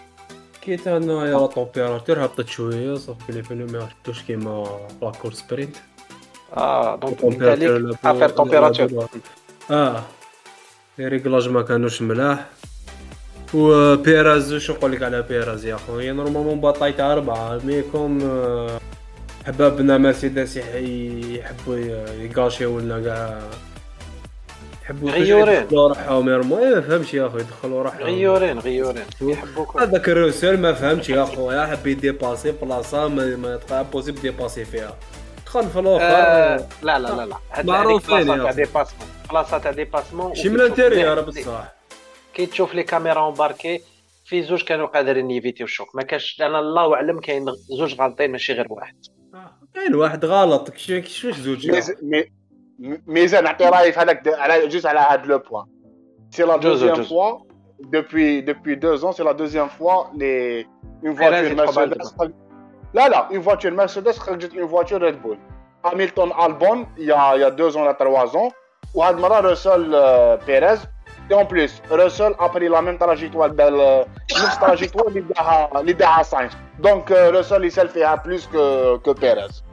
كيت 0.62 0.88
أنا 0.88 1.26
يا 1.26 1.46
طومبيراتور 1.46 2.26
هبطت 2.26 2.48
شوية 2.48 2.96
صافي 2.96 3.32
لي 3.32 3.44
فيلم 3.44 3.72
ما 3.72 3.84
هبطوش 3.84 4.22
كيما 4.22 4.80
لا 5.02 5.12
كورس 5.12 5.38
سبرينت 5.40 5.76
آه 6.58 6.96
donc 6.96 7.24
انت 7.24 7.44
ليك 7.44 7.98
affaire 8.06 8.30
température 8.30 9.08
آه 9.72 10.04
les 10.98 11.08
réglages 11.08 11.50
ما 11.50 11.62
كانوش 11.62 12.02
ملاح. 12.02 12.46
و 13.54 13.96
بيراز 13.96 14.54
شو 14.56 14.74
نقول 14.74 14.92
لك 14.92 15.04
على 15.04 15.22
بيراز 15.22 15.66
يا 15.66 15.76
خويا 15.88 16.14
normalement 16.14 16.62
bataille 16.62 16.94
تاع 16.94 17.14
اربعه. 17.14 17.60
ميكم 17.64 18.20
حبابنا 19.48 19.98
مرسيدس 19.98 20.58
يحبوا 20.58 21.76
يقاشيو 22.22 22.80
لنا 22.80 23.00
كاع 23.00 23.40
يحبوا 24.84 25.10
يدخلوا 25.16 25.88
روحهم 25.88 26.30
يرموا 26.30 26.76
ما 26.76 26.82
فهمش 26.82 27.14
يا 27.14 27.28
اخويا 27.28 27.42
يدخلوا 27.44 27.84
روحهم 27.84 28.04
غيورين 28.04 28.60
غيورين 28.60 29.04
يحبوك 29.22 29.82
هذاك 29.82 30.10
الروسيل 30.10 30.60
ما 30.60 30.74
فهمتش 30.74 31.10
يا 31.10 31.24
اخويا 31.24 31.66
حب 31.66 31.88
يديباسي 31.88 32.52
بلاصه 32.52 33.08
ما, 33.08 33.60
impossible 33.72 34.22
dépasser 34.22 34.66
فيها 34.66 34.96
دخل 35.46 35.70
في 35.70 35.80
الآخر 35.80 36.04
آه 36.06 36.68
لا 36.84 37.00
لا 37.00 37.08
لا 37.08 37.26
لا. 37.26 37.64
معروفين 37.64 38.28
تاع 38.28 38.52
dépassement 38.52 39.08
بلاصه 39.30 39.58
تاع 39.58 39.72
dépassement 39.72 40.36
شي 40.36 40.50
من 40.50 40.56
ال 40.56 40.62
intérieur 40.62 41.22
بصح 41.22 41.74
كي 42.34 42.46
تشوف 42.46 42.76
les 42.76 42.84
caméras 42.84 43.20
embarquées 43.20 43.82
في 44.26 44.44
زوج 44.44 44.64
كانوا 44.64 44.88
قادرين 44.88 45.32
يفيتيو 45.32 45.66
ال 45.66 45.72
choc 45.72 45.96
ما 45.96 46.04
كانش 46.04 46.42
أنا 46.42 46.60
الله 46.60 46.96
أعلم 46.96 47.20
كاين 47.20 47.46
زوج 47.78 48.02
غالطين 48.02 48.32
ماشي 48.32 48.54
غير 48.54 48.68
واحد. 48.70 48.96
كاين 49.74 49.96
واحد 49.96 50.26
غلط. 50.26 50.70
كيفاش 50.70 51.36
زوج 51.36 51.72
ميزان 53.08 53.44
نعطي 53.44 53.66
رأيي 53.66 53.92
في 53.92 54.00
هذاك 54.00 54.28
على 54.28 54.68
جوج 54.68 54.86
على 54.86 55.00
هذا 55.00 55.26
le 55.26 55.38
point 55.38 55.66
c'est 56.32 56.44
la 56.44 56.58
deuxième 56.58 57.04
fois 57.04 57.40
depuis 57.98 58.42
depuis 58.52 58.76
deux 58.78 58.98
ans 59.06 59.12
c'est 59.12 59.26
la 59.32 59.34
deuxième 59.34 59.70
fois 59.78 60.12
les 60.22 60.66
une 61.04 61.14
voiture 61.20 61.56
Mercedes 61.56 61.98
là 62.94 63.10
là 63.10 63.28
une 63.32 63.44
voiture 63.48 63.72
Mercedes 63.72 64.18
خرجت 64.18 64.54
une 64.54 64.68
voiture 64.74 65.02
Red 65.02 65.22
Bull. 65.22 65.38
Hamilton 65.84 66.32
Albon 66.46 66.86
il 66.98 67.06
y 67.06 67.12
a 67.12 67.36
il 67.36 67.42
y 67.42 67.44
a 67.44 67.52
deux 67.52 67.78
ans 67.78 67.84
là 67.84 67.94
trois 67.94 68.36
ans. 68.38 68.52
وهاد 68.96 69.16
المره 69.16 69.40
رسول 69.40 69.92
بيريز 70.48 70.80
Et 71.30 71.34
en 71.34 71.46
plus, 71.46 71.82
Russell 71.90 72.34
a 72.40 72.50
pris 72.50 72.70
la 72.70 72.82
même 72.82 72.98
trajectoire, 72.98 73.48
la 73.48 73.72
même 73.72 74.58
trajectoire 74.60 75.08
اللي 75.76 75.94
داها 75.94 76.24
ساينز. 76.24 76.52
Donc 76.82 77.10
Russell 77.10 77.64
يسال 77.64 77.90
فيها 77.90 78.24
plus 78.24 78.48
que 78.48 78.98
que 78.98 79.14
Perez. 79.14 79.64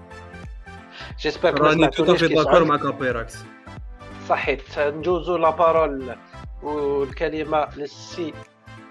جيسبر 1.21 1.61
راني 1.61 1.87
تو 1.89 2.15
في 2.15 2.29
داكور 2.29 2.65
معك 2.65 2.95
بيراكس 2.95 3.39
صحيت 4.29 4.79
نجوزو 4.79 5.37
لا 5.37 5.51
بارول 5.51 6.17
والكلمة 6.63 7.69
للسي 7.77 8.35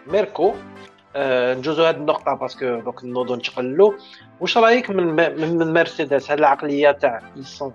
ميركو 0.08 0.54
آه 1.16 1.54
نجوزو 1.54 1.84
هذه 1.84 1.96
النقطة 1.96 2.34
parce 2.34 2.62
que 2.62 2.80
دوك 2.80 3.04
نوضو 3.04 3.36
نتقلو 3.36 3.96
واش 4.40 4.58
رايك 4.58 4.90
من 4.90 5.16
من 5.42 5.74
مرسيدس 5.74 6.32
هاد 6.32 6.40
العقلية 6.40 6.92
تاع 6.92 7.22
ils 7.36 7.52
sont 7.52 7.74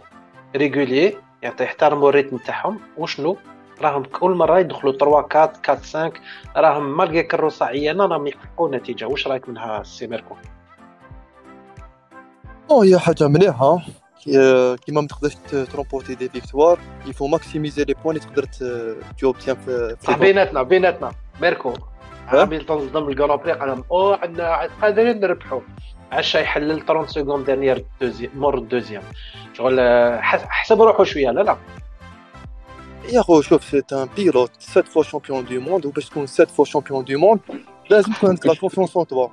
réguliers 0.57 1.17
يعطي 1.43 1.65
يحترموا 1.65 2.09
ال 2.09 2.13
rythme 2.13 2.37
تاعهم 2.37 2.81
وشنو 2.97 3.37
راهم 3.83 4.03
كل 4.03 4.31
مرة 4.31 4.59
يدخلوا 4.59 4.93
3 4.93 5.05
4 5.05 5.29
4 5.35 5.53
5 5.67 6.13
راهم 6.57 6.97
malgré 6.97 7.23
كروسه 7.23 7.67
عيانه 7.67 8.07
راهم 8.07 8.27
يحققوا 8.27 8.77
نتيجة. 8.77 9.05
واش 9.05 9.29
رأيك 9.29 9.49
منها 9.49 9.83
سي 9.83 10.07
ميركو؟ 10.07 10.35
أو 12.71 12.83
هي 12.83 12.99
حاجة 12.99 13.29
مليحة. 13.29 13.79
كيما 14.87 15.01
ما 15.01 15.07
تقدرش 15.07 15.35
ترومبورتي 15.73 16.15
des 16.15 16.29
victoires 16.29 16.79
il 17.07 17.13
faut 17.13 17.27
maximiser 17.27 17.85
les 17.85 17.95
points 18.05 18.17
اللي 18.17 18.29
تقدر 18.29 18.47
توبتيان 19.19 19.57
في 19.57 19.97
صح 20.01 20.19
بيناتنا 20.19 20.63
بيناتنا. 20.63 21.13
ميركو 21.41 21.73
هاميلتون 22.29 22.89
صدم 22.89 23.09
ال 23.09 23.13
Grand 23.13 23.37
Prix 23.37 23.53
قال 23.53 23.69
لهم 23.69 23.85
أو 23.91 24.13
عندنا 24.13 24.69
قادرين 24.83 25.21
نربحوا. 25.21 25.61
عشا 26.13 26.39
يحلل 26.39 26.87
30 26.87 27.07
secondes 27.07 27.47
derrière 27.47 27.85
مور 28.35 28.59
ال 28.59 28.64
deuxième 28.64 29.03
شغل 29.53 29.81
حسب 30.23 30.83
روحو 30.83 31.05
شوية. 31.05 31.31
لا 31.31 31.41
لا. 31.41 31.57
يا 33.13 33.23
خو 33.23 33.41
شوف 33.43 33.65
c'est 33.65 33.83
un 33.93 34.09
pilote 34.17 34.51
7 34.59 34.85
fois 34.85 35.03
champion 35.03 35.45
du 35.45 35.61
monde 35.61 35.87
وباش 35.87 36.09
تكون 36.09 36.27
7 36.27 36.53
fois 36.53 36.65
champion 36.65 37.05
du 37.05 37.19
monde 37.19 37.41
لازم 37.91 38.13
تكون 38.13 38.29
عندك 38.29 38.47
la 38.47 38.55
confiance 38.55 38.97
en 38.97 39.07
toi 39.07 39.29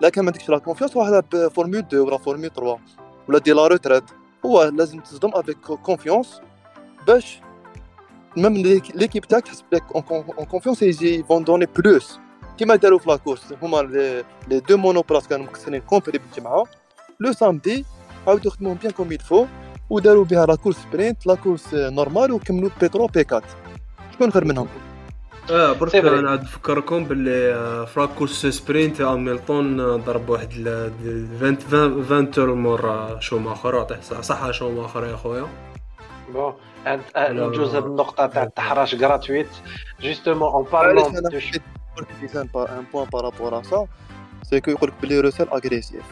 لا 0.00 0.08
كان 0.08 0.24
ما 0.24 0.30
عندكش 0.30 0.48
la 0.48 0.58
confiance 0.58 0.96
روح 0.96 1.20
Formule 1.54 1.78
2 1.78 2.02
ولا 2.02 2.18
Formule 2.18 2.50
3 2.50 2.78
ولا 3.28 3.38
دي 3.38 3.52
la 3.52 3.66
retraite 3.66 4.04
هو 4.46 4.62
لازم 4.62 5.00
تصدم 5.00 5.30
avec 5.34 5.58
confiance 5.58 6.40
باش 7.06 7.40
même 8.36 8.56
l'équipe 8.94 9.24
تاعك 9.24 9.42
تحسب 9.46 9.64
لك 9.72 9.84
en 9.94 10.02
confiance 10.46 10.82
ils 10.82 11.22
vont 11.22 11.44
donner 11.44 11.66
plus 11.66 12.18
كيما 12.58 12.76
داروا 12.76 12.98
في 12.98 13.10
la 13.10 13.21
course 13.21 13.54
هما 13.62 13.76
les 14.48 14.60
deux 14.60 14.76
monoplaces 14.76 15.28
كانوا 15.28 15.46
مكسرين 15.46 15.80
complet 15.80 16.18
بالجمعه 16.18 16.64
le 17.20 17.32
samedi 17.32 17.84
عاودوا 18.26 18.50
خدموهم 18.50 18.76
bien 18.76 18.92
comme 18.92 19.12
il 19.12 19.23
faut 19.23 19.46
وداروا 19.92 20.24
بها 20.24 20.46
la 20.46 20.54
course 20.54 20.76
sprint 20.76 21.26
la 21.26 21.34
course 21.34 21.74
normale 21.74 22.32
وكملوا 22.32 22.70
P 22.80 22.84
trois 22.84 23.06
P 23.06 23.24
4 23.32 23.42
شكون 24.14 24.32
خير 24.32 24.44
منهم؟ 24.44 24.68
آه 25.50 25.72
برك 25.72 25.94
أنا 25.94 26.30
عاد 26.30 26.42
نفكركم 26.42 27.04
باللي 27.04 27.86
في 27.86 28.00
la 28.00 28.06
course 28.06 28.46
sprint 28.46 29.00
اميلتون 29.00 29.96
ضرب 29.96 30.28
واحد 30.28 30.52
20 31.36 32.02
20 32.04 32.30
tours 32.30 32.54
مور 32.54 33.16
شوماخر 33.20 33.78
عطيه 33.78 34.00
صح 34.00 34.50
شوماخر 34.50 35.06
يا 35.06 35.16
خويا. 35.16 35.46
bon 36.32 36.54
نجوز 37.18 37.74
هاد 37.74 37.84
النقطة 37.84 38.26
تاع 38.26 38.42
التحراش 38.42 38.94
gratuite 38.94 39.48
justement 40.00 40.48
en 40.52 40.64
parlant 40.72 41.16
en 42.26 42.86
point 42.92 43.08
par 43.12 43.26
rapport 43.26 43.58
à 43.60 43.62
ça 43.62 43.86
c'est 44.42 44.60
que 44.60 44.70
يقولك 44.70 44.92
بلي 45.02 45.20
روسيل 45.20 45.48
agressif 45.48 46.02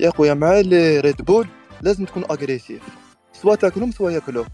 يا 0.00 0.10
خويا 0.10 0.34
مع 0.34 0.54
les 0.60 1.00
ريد 1.00 1.22
بول 1.22 1.46
لازم 1.80 2.04
تكون 2.04 2.24
agressif 2.30 2.82
soit 3.42 3.54
تاكلهم 3.54 3.90
soit 3.90 4.10
ياكلوا 4.10 4.44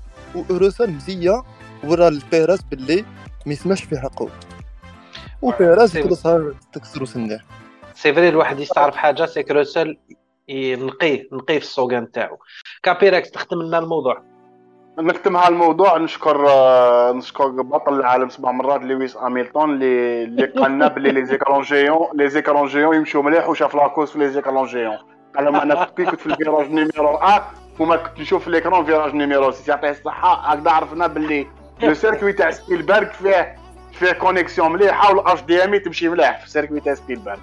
وروسل 0.51 0.91
مزية 0.91 1.43
ورا 1.85 2.09
البيراس 2.09 2.63
باللي 2.63 3.05
ما 3.47 3.53
يسمعش 3.53 3.85
في 3.85 3.99
حقه. 3.99 4.29
وبيراس 5.43 5.95
يخلصها 5.95 6.55
تكسرو 6.73 7.07
سنه. 7.07 7.41
c'est 7.95 8.15
vrai 8.15 8.29
الواحد 8.29 8.61
يستعرف 8.61 8.97
حاجة 8.97 9.27
c'est 9.27 9.41
روسل 9.51 9.99
نقيه 10.51 11.29
نقيه 11.33 11.59
في 11.59 11.65
السوق 11.65 11.93
نتاعو. 11.93 12.39
كابيراكس 12.83 13.31
تختم 13.31 13.63
لنا 13.63 13.79
الموضوع. 13.79 14.23
نختم 14.99 15.37
الموضوع 15.37 15.99
نشكر 15.99 16.47
نشكر 17.13 17.49
بطل 17.49 17.95
العالم 17.95 18.29
سبع 18.29 18.51
مرات 18.51 18.81
لويس 18.83 19.17
اميلتون 19.17 19.75
اللي 19.75 20.25
اللي 20.25 20.47
قال 20.47 20.71
لنا 20.71 20.89
باللي 20.89 21.13
les 21.13 21.27
écrans 21.27 21.63
géants 21.63 22.09
les 22.15 22.29
écrans 22.29 22.69
géants 22.69 22.97
يمشوا 22.97 23.23
مليح 23.23 23.49
وشاف 23.49 23.75
la 23.75 23.84
course 23.84 24.13
في 24.13 24.19
les 24.19 24.31
écrans 24.31 24.67
géants 24.67 24.99
قال 25.37 25.49
أنا 25.49 25.85
كنت 25.85 26.15
في 26.15 26.27
ال 26.27 26.33
virage 26.33 26.71
numéro 26.71 27.15
1 27.15 27.43
وما 27.79 27.97
كنت 27.97 28.21
نشوف 28.21 28.45
في 28.45 28.51
l'écran 28.51 28.85
virage 28.85 29.15
numéro 29.15 29.51
6 29.51 29.71
يعطيه 29.71 29.91
الصحه 29.91 30.53
هكذا 30.53 30.71
عرفنا 30.71 31.07
باللي 31.07 31.47
لو 31.83 31.95
سيركوي 31.95 32.33
تاع 32.33 32.51
سبيلبرغ 32.51 33.09
فيه 33.09 33.57
فيه 33.93 34.13
كونيكسيون 34.13 34.73
مليحه 34.73 35.15
والاش 35.15 35.41
دي 35.43 35.65
ام 35.65 35.77
تمشي 35.77 36.09
مليح 36.09 36.39
في 36.39 36.47
السيركوي 36.47 36.81
تاع 36.81 36.95
سبيلبرغ 36.95 37.39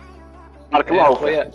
بارك 0.72 0.92
الله 0.92 1.16
فيك 1.16 1.52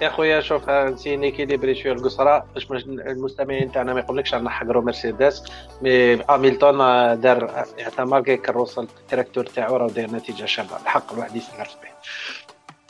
يا 0.00 0.08
خويا 0.08 0.40
شوف 0.40 0.70
نسي 0.70 1.16
نيكيليبري 1.16 1.74
شوية 1.74 1.92
القصرة. 1.92 2.46
باش 2.54 2.84
المستمعين 2.86 3.72
تاعنا 3.72 3.94
ما 3.94 4.00
يقولكش 4.00 4.34
رانا 4.34 4.44
نحقروا 4.44 4.82
مرسيدس 4.82 5.42
مي 5.82 6.14
هاميلتون 6.14 6.76
دار 7.20 7.64
حتى 7.84 8.04
مالكي 8.04 8.36
كروس 8.36 8.78
التراكتور 8.78 9.46
تاعو 9.46 9.76
راه 9.76 9.88
داير 9.88 10.10
نتيجة 10.10 10.44
شابة. 10.44 10.76
الحق 10.82 11.12
الواحد 11.12 11.36
يستعرف 11.36 11.76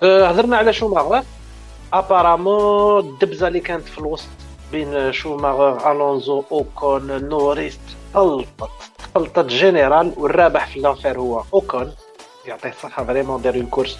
به 0.01 0.29
هضرنا 0.29 0.57
على 0.57 0.73
شوماغر. 0.73 1.23
ابارامون 1.93 2.99
الدبزة 2.99 3.49
اللي 3.49 3.61
كانت 3.61 3.89
في 3.89 3.99
الوسط 3.99 4.29
بين 4.73 5.13
شوماغر 5.13 5.93
ألونزو 5.93 6.45
أوكون 6.53 7.29
نوريس 7.29 7.79
تخلطت 8.13 8.71
تخلطت 8.99 9.47
générale 9.47 10.13
والرابح 10.17 10.67
في 10.67 10.81
l'affaire 10.81 11.19
هو 11.19 11.43
أوكون. 11.55 11.93
يعطيه 12.47 12.69
الصحة 12.69 13.05
vraiment 13.05 13.43
دار 13.43 13.55
une 13.55 13.67
course 13.67 13.99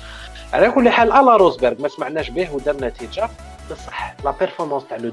على 0.53 0.71
كل 0.71 0.89
حال 0.89 1.13
à 1.13 1.21
la 1.21 1.37
روزبرغ 1.37 1.83
ما 1.83 1.89
سمعناش 1.89 2.31
به 2.31 2.55
ودار 2.55 2.77
نتيجة. 2.77 3.29
بصح 3.71 4.15
la 4.25 4.31
performance 4.31 4.87
تاع 4.89 4.97
les 4.99 5.13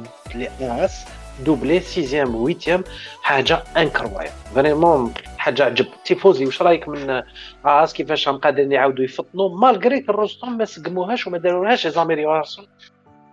هاس 0.62 1.06
doublé 1.46 1.80
sixième 1.80 2.36
huitième 2.36 2.84
حاجة 3.22 3.64
incroyable 3.78 4.32
vraiment 4.56 5.14
حاجة 5.38 5.66
عجب. 5.66 5.86
تيفوزي 6.06 6.46
واش 6.46 6.62
رأيك 6.62 6.88
من 6.88 7.24
هاس 7.66 7.94
كيفاش 7.94 8.30
هم 8.30 8.38
قادرين 8.38 8.72
يعاودوا 8.72 9.06
يفطنوا؟ 9.06 9.58
malgré 9.58 10.06
الرستم 10.10 10.58
ما 10.58 10.66
سقموهاش 10.66 11.28
وما 11.28 11.38
داروهاش 11.38 11.88
améliorations 11.88 12.68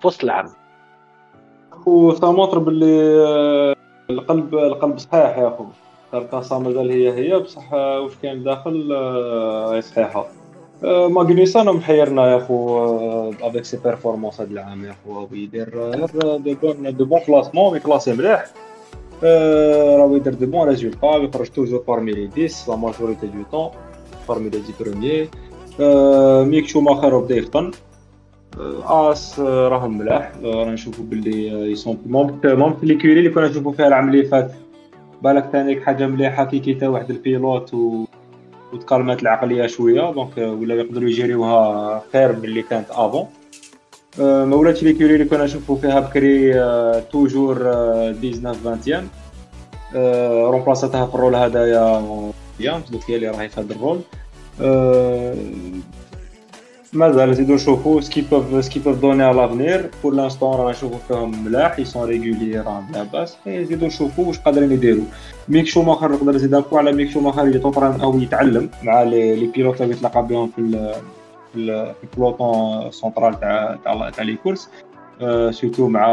في 0.00 0.07
وسط 0.07 0.25
العام. 0.25 0.62
و 1.87 1.95
ça 1.95 2.11
montre 2.11 2.59
باللي 2.59 3.75
القلب 4.11 4.55
القلب 4.55 4.99
صحيح 4.99 5.39
يا 5.39 5.49
أخو. 5.49 5.65
الكاسا 6.15 6.59
مازال 6.59 6.91
هي 6.91 7.12
هي 7.12 7.39
بصح 7.39 7.73
واش 7.73 8.12
كاين 8.23 8.45
داخل 8.45 8.93
هي 9.73 9.83
صحيحة. 9.83 10.27
ماغنيسون 10.85 11.73
محيرنا 11.73 12.33
يا 12.33 12.39
خو 12.39 12.81
avec 13.42 13.64
ses 13.64 13.78
performances 13.85 14.40
هاد 14.41 14.51
العام 14.51 14.85
يا 14.85 14.95
خو 15.05 15.27
يدير 15.33 15.69
de 16.37 16.54
bons 16.62 16.97
de 16.97 17.04
bons 17.04 17.21
classements 17.21 17.78
classé 17.78 18.12
مليح. 18.12 18.45
راهو 19.23 20.17
يدير 20.17 20.35
de 20.35 20.47
bons 20.47 20.69
résultats 20.69 21.16
يخرج 21.17 21.47
toujours 21.47 21.85
parmi 21.88 22.12
les 22.12 22.45
10 22.45 22.73
la 22.73 22.76
majorité 22.76 23.26
du 23.26 23.42
temps 23.52 23.71
parmi 24.28 24.50
les 24.50 24.59
10 24.59 24.75
premiers 24.81 25.28
ميك 26.45 26.67
شوماخر 26.67 27.19
بدا 27.19 27.37
يفطن 27.37 27.71
هاس 28.85 29.40
راهم 29.40 29.99
ملاح. 29.99 30.32
راه 30.44 30.64
نشوفو 30.71 31.02
باللي 31.02 31.49
ils 31.73 31.84
sont 31.84 31.99
ممكن 32.06 32.54
ممكن 32.54 32.87
l'écurie 32.87 33.19
اللي 33.18 33.30
كنا 33.30 33.49
نشوفو 33.49 33.73
فيها 33.73 33.87
العام 33.87 34.09
اللي 34.09 34.25
فات. 34.25 34.52
بالك 35.23 35.49
ثاني 35.52 35.80
حاجة 35.80 36.06
مليحة 36.06 36.44
كي 36.44 36.59
quitta 36.59 36.88
واحد 36.88 37.11
ال 37.11 37.20
pilote 37.20 37.75
و 37.75 38.04
وتكالمات 38.73 39.23
العقلية 39.23 39.66
شوية. 39.66 40.11
donc 40.11 40.38
ولا 40.38 40.75
يقدروا 40.75 41.09
يجريوها 41.09 42.02
خير 42.12 42.32
من 42.32 42.44
اللي 42.44 42.62
كانت 42.62 42.87
avant 42.90 43.26
ما 44.18 44.56
ولاتش 44.56 44.82
l'écurie 44.83 45.14
اللي 45.14 45.25
كنا 45.25 45.44
نشوفو 45.44 45.76
فيها 45.76 46.00
بكري 46.00 46.52
toujours 47.12 47.57
19 47.56 48.73
20 48.80 49.09
رومبلاساتها 50.50 51.06
في 51.06 51.14
ال 51.14 51.19
rôle 51.19 51.35
هذايا 51.35 52.02
bien 52.59 52.83
هي 53.09 53.16
اللي 53.16 53.28
راهي 53.28 53.49
في 53.49 53.61
هذا 53.61 53.75
ال 53.75 53.80
rôle 53.80 54.00
مازال 56.94 57.30
نزيدو 57.30 57.54
نشوفو 57.54 58.00
ce 58.00 58.06
qu'ils 58.06 58.21
peuvent 58.21 58.64
ce 58.64 58.69
qu'ils 58.69 58.81
peuvent 58.81 59.00
donner 59.00 59.23
على 59.22 59.37
l'avenir 59.37 59.90
pour 60.02 60.14
l'instant 60.14 60.54
رانا 60.54 60.70
نشوفو 60.70 60.99
فيهم 60.99 61.44
ملاح 61.44 61.78
ils 61.78 61.91
sont 61.91 62.09
réguliers 62.09 62.61
راهم 62.61 62.92
لاباس 62.92 63.37
نزيدو 63.46 63.87
نشوفو 63.87 64.28
واش 64.28 64.38
قادرين 64.38 64.72
يديرو 64.72 65.02
ميك 65.49 65.66
شوماخر 65.66 66.12
نقدر 66.12 66.32
نزيد 66.32 66.54
أكو 66.54 66.78
على 66.78 66.92
ميك 66.92 67.11
شوماخر 67.11 67.42
اللي 67.42 67.58
toujours 67.59 67.92
en 67.92 68.00
train 68.00 68.19
يتعلم 68.18 68.70
مع 68.82 69.02
les 69.02 69.37
les 69.37 69.47
pilotes 69.47 69.83
اللي 69.82 69.92
يتلاقى 69.94 70.26
بهم 70.26 70.50
في 70.56 70.94
في 71.52 71.92
ال 72.04 72.15
peloton 72.15 72.90
central 72.90 73.40
تاع 73.40 73.78
تاع 73.84 74.11
تاع 74.11 74.25
les 74.25 74.37
courses 74.37 74.71
surtout 75.50 75.88
مع 75.88 76.06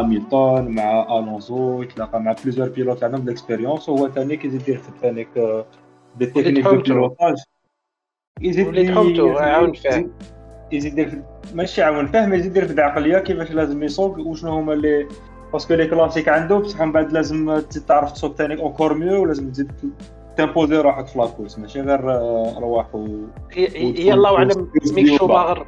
اميلتون 0.00 0.68
مع 0.68 1.18
الونزو 1.18 1.82
يتلاقى 1.82 2.20
مع 2.20 2.34
plusieurs 2.44 2.68
pilotes 2.68 3.04
عندهم 3.04 3.24
d'expérience 3.24 3.88
وهو 3.88 4.08
ثاني 4.10 4.36
كيزيد 4.36 4.60
يدير 4.60 4.78
في 4.78 4.88
الثاني 4.88 5.26
des 6.18 6.26
techniques 6.26 6.64
de 6.64 6.76
pilotage 6.76 7.36
يزيد 8.40 8.66
وليد 8.66 8.94
حومتو 8.94 9.38
عاون 9.38 9.72
فيه 9.72 10.08
يزيد 10.72 10.98
يدير 10.98 11.22
ماشي 11.54 11.82
عاون 11.82 12.06
فيه 12.06 12.18
يزيد 12.18 12.44
يدير 12.44 12.66
في 12.66 12.72
العقليه 12.72 13.18
كيفاش 13.18 13.50
لازم 13.50 13.82
يسوق 13.82 14.18
وشنو 14.18 14.52
هما 14.52 14.72
اللي 14.72 15.08
parce 15.52 15.66
que 15.66 15.74
les 15.74 15.86
classiques 15.86 16.28
عنده 16.28 16.58
بصح 16.58 16.82
من 16.82 16.92
بعد 16.92 17.12
لازم 17.12 17.60
تعرف 17.88 18.12
تسوق 18.12 18.34
ثاني 18.34 18.62
encore 18.62 18.94
mieux 18.94 19.22
ولازم 19.22 19.50
تزيد 19.50 19.72
ت 20.36 20.41
imposer 20.41 20.76
روحك 20.76 21.06
في 21.06 21.18
la 21.18 21.28
course 21.28 21.58
ماشي 21.58 21.80
غير 21.80 22.10
آه، 22.12 22.58
روح 22.58 22.94
و 22.94 23.06
هي 23.52 24.12
الله 24.12 24.36
أعلم 24.36 24.68
ميك 24.92 25.18
شوماغر 25.18 25.66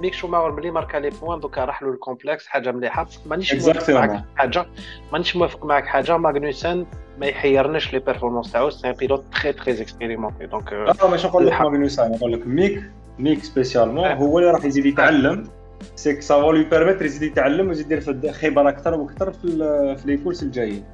ميك 0.00 0.14
شوماغر 0.14 0.52
ملي 0.52 0.70
marqua 0.70 0.96
les 0.98 1.10
points 1.10 1.40
donc 1.40 1.64
راح 1.64 1.82
له 1.82 1.88
ال 1.88 1.94
complexe 1.94 2.46
حاجة 2.46 2.72
مليحة. 2.72 3.06
مانيش 3.26 3.54
موافق 3.54 3.94
معاك 3.94 4.24
حاجة. 4.36 4.66
مانيش 5.12 5.36
موافق 5.36 5.64
معاك 5.64 5.86
حاجة 5.86 6.16
ماغنوسن. 6.16 6.86
ما 7.18 7.26
يحيرناش 7.26 7.92
les 7.92 7.98
performances 7.98 8.52
تاعو 8.52 8.70
c'est 8.70 8.88
un 8.88 8.92
pilote 8.92 9.24
très 9.42 9.52
très 9.52 9.82
expérimenté 9.82 10.46
donc 10.46 10.72
آه 10.72 11.08
ماشي 11.10 11.26
نقول 11.26 11.46
لك 11.46 11.52
ماغنوسن 11.60 12.10
نقول 12.10 12.32
لك 12.32 12.46
ميك 12.46 12.82
ميك 13.18 13.44
spécialement 13.44 14.06
هو 14.06 14.38
اللي 14.38 14.50
راح 14.50 14.64
يزيد 14.64 14.86
يتعلم. 14.86 15.48
c'est 15.96 16.22
que 16.22 16.35
ça 16.35 16.43
va 16.43 16.52
lui 16.52 16.64
permettre 16.64 17.04
يزيد 17.04 17.22
يتعلم 17.22 17.68
ويزيد 17.68 17.92
يدير 17.92 18.32
خبره 18.32 18.68
أكثر 18.68 18.94
وأكثر 18.94 19.32
في 19.32 19.48
في 19.96 20.06
les 20.06 20.16
courses 20.16 20.42
الجايين. 20.42 20.84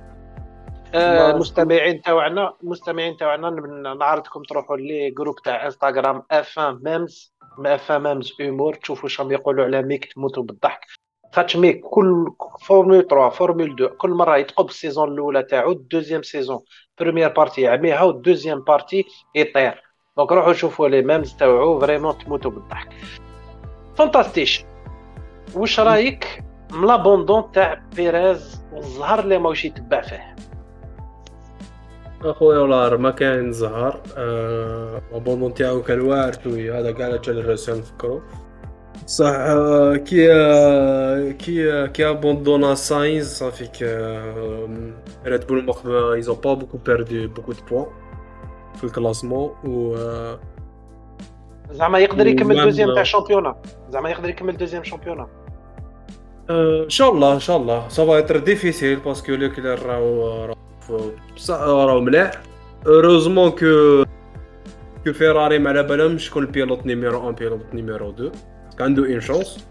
المستمعين 0.95 1.97
آه، 1.97 2.01
تاعنا 2.01 2.55
المستمعين 2.63 3.17
تاعنا 3.17 3.51
نعرضكم 4.01 4.43
تروحوا 4.43 4.77
les 4.77 5.11
groupes 5.11 5.37
تاع 5.45 5.67
انستغرام 5.67 6.23
F 6.31 6.59
memes 6.59 7.35
F 7.67 7.93
memes 7.93 8.33
humour 8.41 8.75
تشوفوا 8.75 9.09
شنو 9.09 9.31
يقولوا 9.31 9.65
على 9.65 9.83
ميك 9.83 10.13
تموتوا 10.13 10.43
بالضحك. 10.43 10.87
خاطش 11.33 11.57
ميك 11.57 11.81
كل 11.81 12.27
Formule 12.61 13.07
3 13.07 13.29
Formule 13.29 13.73
2 13.73 13.91
كل 13.91 14.11
مره 14.11 14.37
يتقب 14.37 14.69
ال 14.69 14.75
saison 14.75 15.13
الاولى 15.13 15.43
تاعو 15.43 15.73
ال 15.73 15.78
deuxième 15.78 16.23
saison 16.23 16.61
première 17.01 17.29
partie 17.29 17.61
يعميها 17.61 18.03
وال 18.03 18.14
deuxième 18.14 18.61
partie 18.61 19.05
يطير 19.35 19.83
donc 20.17 20.33
روحوا 20.33 20.53
شوفوا 20.53 20.89
les 20.89 21.03
memes 21.03 21.37
تاعو 21.37 21.81
vraiment 21.81 22.19
تموتوا 22.19 22.51
بالضحك 22.51 22.89
fantastique 23.97 24.65
واش 25.55 25.81
رايك 25.81 26.45
من 26.73 26.87
l'abandon 26.87 27.53
تاع 27.53 27.83
بيريز 27.97 28.65
والزهر 28.73 29.21
اللي 29.21 29.39
ماهوش 29.39 29.65
يتبع 29.65 30.01
فيه 30.01 30.37
اخويا 32.25 32.59
ولا 32.59 32.97
ما 32.97 33.11
كان 33.11 33.53
زهر 33.53 34.03
abandon 35.13 35.55
تاعو 35.55 35.83
كان 35.83 36.01
واعر 36.01 36.33
هذا 36.47 36.93
كاع 36.93 37.07
الرسم 37.29 37.79
نفكرو 37.79 38.23
صح 39.09 39.37
كي 39.97 40.29
كي 41.33 41.89
كي 41.89 42.09
abandonna 42.09 42.75
ساينز 42.75 43.27
ça 43.27 43.40
fait 43.40 43.67
que 43.67 43.83
ريد 45.27 45.47
بول 45.47 45.75
ils 46.15 46.26
ont 46.26 46.37
pas 46.37 46.55
beaucoup 46.55 46.79
perdu 46.79 47.27
beaucoup 47.27 47.53
de 47.53 47.59
points 47.71 47.87
في 48.77 48.85
ال 48.85 48.91
classement 48.91 49.51
و 49.65 49.97
زعما 51.71 51.99
يقدر 51.99 52.27
يكمل 52.27 52.65
deuxième 52.65 52.95
تاع 52.95 53.03
ال 53.03 53.07
championnat 53.07 53.57
زعما 53.91 54.11
يقدر 54.11 54.29
يكمل 54.29 54.57
deuxième 54.57 54.85
championnat 54.85 55.29
ان 56.51 56.91
شاء 56.91 57.11
الله 57.13 57.35
ان 57.35 57.41
شاء 57.41 57.57
الله 57.57 57.89
ça 57.89 58.04
va 58.04 58.19
être 58.19 58.37
difficile 58.37 58.97
parce 59.01 59.21
que 59.21 59.33
لوكلير 59.33 59.83
راهو 59.83 60.55
راهو 61.51 62.01
مليح 62.01 62.31
heureusement 62.87 63.51
que 63.51 64.05
que 65.05 65.13
فيراري 65.13 65.59
ما 65.59 65.71
على 65.71 65.83
بالهمش 65.83 66.27
شكون 66.27 66.43
ال 66.43 66.49
pilote 66.49 66.87
numéro 66.87 67.27
1 67.27 67.37
pilote 67.39 67.75
numéro 67.75 68.11
2 68.11 68.33
عنده 68.81 69.07
une 69.07 69.21
chance 69.21 69.69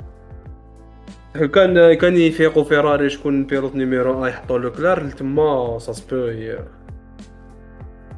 كان 1.54 1.94
كان 1.94 2.18
يفيقوا 2.18 2.64
فيراري 2.64 3.10
شكون 3.10 3.46
pilote 3.46 3.76
numéro 3.76 4.22
1 4.22 4.34
يحطوا 4.34 4.60
لوكلير 4.60 5.10
تما 5.10 5.80
ça 5.80 5.94
se 5.94 6.07
peut 6.07 6.32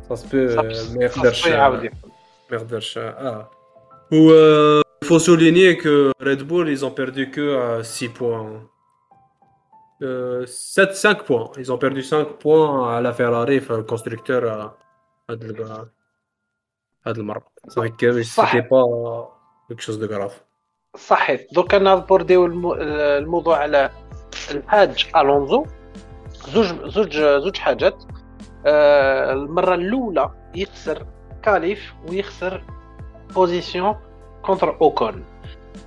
ça 0.10 0.16
se 0.16 0.23
peut 0.23 0.38
ما 0.98 1.06
يقدرش 1.06 1.48
ما 1.48 1.90
يقدرش 2.52 2.98
آه 2.98 3.50
و 4.14 4.32
faut 5.10 5.20
souligner 5.20 5.78
que 5.78 6.12
Red 6.20 6.44
Bull 6.44 6.70
ils 6.70 6.84
ont 6.86 6.92
perdu 6.92 7.32
que 7.32 7.82
6 7.84 8.10
points. 8.10 8.62
7 10.46 10.96
5 10.96 11.24
points. 11.24 11.52
Ils 11.58 11.72
ont 11.72 11.78
perdu 11.78 12.04
5 12.04 12.38
points 12.38 12.96
à 12.96 13.02
la 13.02 13.14
Ferrari 13.14 13.60
في 13.60 13.72
ال 13.72 13.79
constructeurs 13.79 14.72
هذا 15.30 15.90
هذا 17.08 17.22
المره 17.22 17.44
ça 17.68 17.86
fait 17.86 18.24
c'était 18.24 18.62
pas 18.62 19.30
quelque 19.68 19.82
chose 19.82 19.96
de 19.96 20.06
grave 20.06 20.49
صحيح. 20.98 21.42
donc 21.52 21.80
ن 21.80 21.88
aborder 21.88 22.46
الموضوع 22.46 23.58
على 23.58 23.90
الحاج 24.52 25.08
ألونزو. 25.16 25.66
زوج 26.48 26.66
زوج 26.90 27.18
زوج 27.18 27.58
حاجات. 27.58 28.04
آه 28.66 29.34
المرة 29.34 29.76
الأولى 29.76 30.32
يخسر 30.56 31.06
qualif 31.44 31.94
ويخسر 32.10 32.64
position 33.36 33.96
contre 34.42 34.82
اوكون 34.82 35.24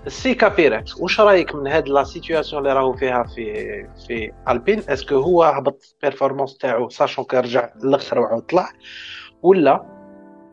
السي 0.07 0.35
كابيركس 0.35 1.01
واش 1.01 1.21
رأيك 1.21 1.55
من 1.55 1.67
هاد 1.67 1.89
la 1.89 2.05
situation 2.05 2.63
اللي 2.63 2.73
راهو 2.75 2.93
فيها 2.93 3.23
في 3.23 3.45
في 4.07 4.33
ألبين 4.49 4.83
est-ce 4.89 5.06
que 5.06 5.15
هو 5.15 5.43
هبط 5.43 5.97
performance 6.03 6.59
تاعو 6.59 6.89
sachant 6.89 7.25
qu'il 7.25 7.53
رجع 7.53 7.71
الآخر 7.85 8.19
وعاود 8.19 8.43
طلع؟ 8.43 8.69
ولا 9.43 9.87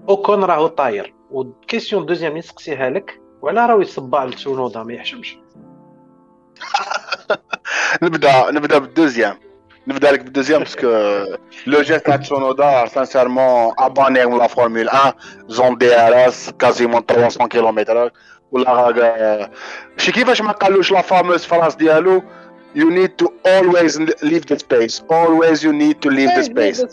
اوكون 0.09 0.43
راهو 0.43 0.67
طاير؟ 0.67 1.13
وال 1.31 1.46
question 1.46 2.05
deuxième 2.05 2.37
نسقسيها 2.37 2.89
لك. 2.89 3.21
وعلى 3.41 3.65
راهو 3.65 3.81
يصبع 3.81 4.23
لتسونودا 4.23 4.83
ما 4.83 4.93
يحشمش 4.93 5.37
نبدا 8.03 8.51
نبدا 8.51 8.77
بال 8.77 8.88
deuxième. 8.88 9.37
نبدا 9.87 10.11
لك 10.11 10.19
بال 10.19 10.27
deuxième 10.27 10.59
parce 10.59 10.77
que 10.77 10.87
le 11.67 11.81
geste 11.81 12.05
تاع 12.05 12.15
تسونودا 12.15 12.85
sincèrement 12.85 13.73
à 13.79 13.86
bannir 13.86 14.23
la 14.23 14.47
Formule 14.47 14.85
1 14.87 15.13
zone 15.47 15.77
DRS 15.77 16.49
quasiment 16.59 17.01
300 17.05 17.49
كيلومتر 17.49 18.11
ولا 18.51 19.49
شي 19.97 20.11
كيفاش 20.11 20.41
ما 20.41 20.51
قالوش 20.51 20.91
la 20.91 21.01
fameuse 21.01 21.45
phrase 21.45 21.75
ديالو 21.75 22.23
you 22.75 22.89
need 22.91 23.17
to 23.17 23.27
always 23.55 23.97
leave 24.21 24.45
the 24.45 24.57
space. 24.59 25.01
Always 25.09 25.63
you 25.63 25.73
need 25.73 26.01
to 26.03 26.09
leave 26.09 26.31
the 26.35 26.43
space. 26.43 26.85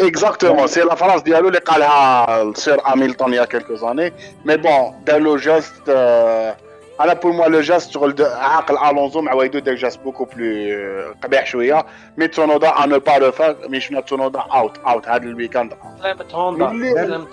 exactement 0.00 0.66
c'est 0.66 0.80
la 0.80 0.94
phrase 0.94 1.22
ديالو 1.22 1.48
اللي 1.48 1.58
قالها 1.58 2.42
السير 2.42 2.80
هاميلتون 2.84 3.34
il 3.34 3.44
y 3.44 3.47
a 3.47 3.50
quelques 3.50 3.74
années 3.74 4.12
mais 4.44 4.56
bon 4.56 4.94
دار 5.06 5.20
le 5.20 5.36
geste 5.36 5.88
أنا 7.00 7.12
pour 7.12 7.32
moi 7.32 7.46
le 7.46 7.60
geste 7.60 7.90
شغل 7.90 8.14
عاقل 8.22 8.78
الونزو 8.78 9.20
مع 9.20 9.32
وايدو 9.32 9.58
دار 9.58 9.74
geste 9.74 10.00
beaucoup 10.00 10.24
plus 10.24 11.14
قبيح 11.22 11.46
شوية 11.46 11.86
mais 12.16 12.28
تسونودا 12.28 12.84
ان 12.84 12.98
با 12.98 13.18
لو 13.18 13.32
فاك 13.32 13.56
mais 13.68 13.80
شنو 13.80 14.00
تسونودا 14.00 14.40
out 14.40 14.78
out 14.78 15.08
هذا 15.08 15.22
ال 15.22 15.28
week-end 15.28 15.74
سلامة 16.00 16.24
هوندا 16.32 17.26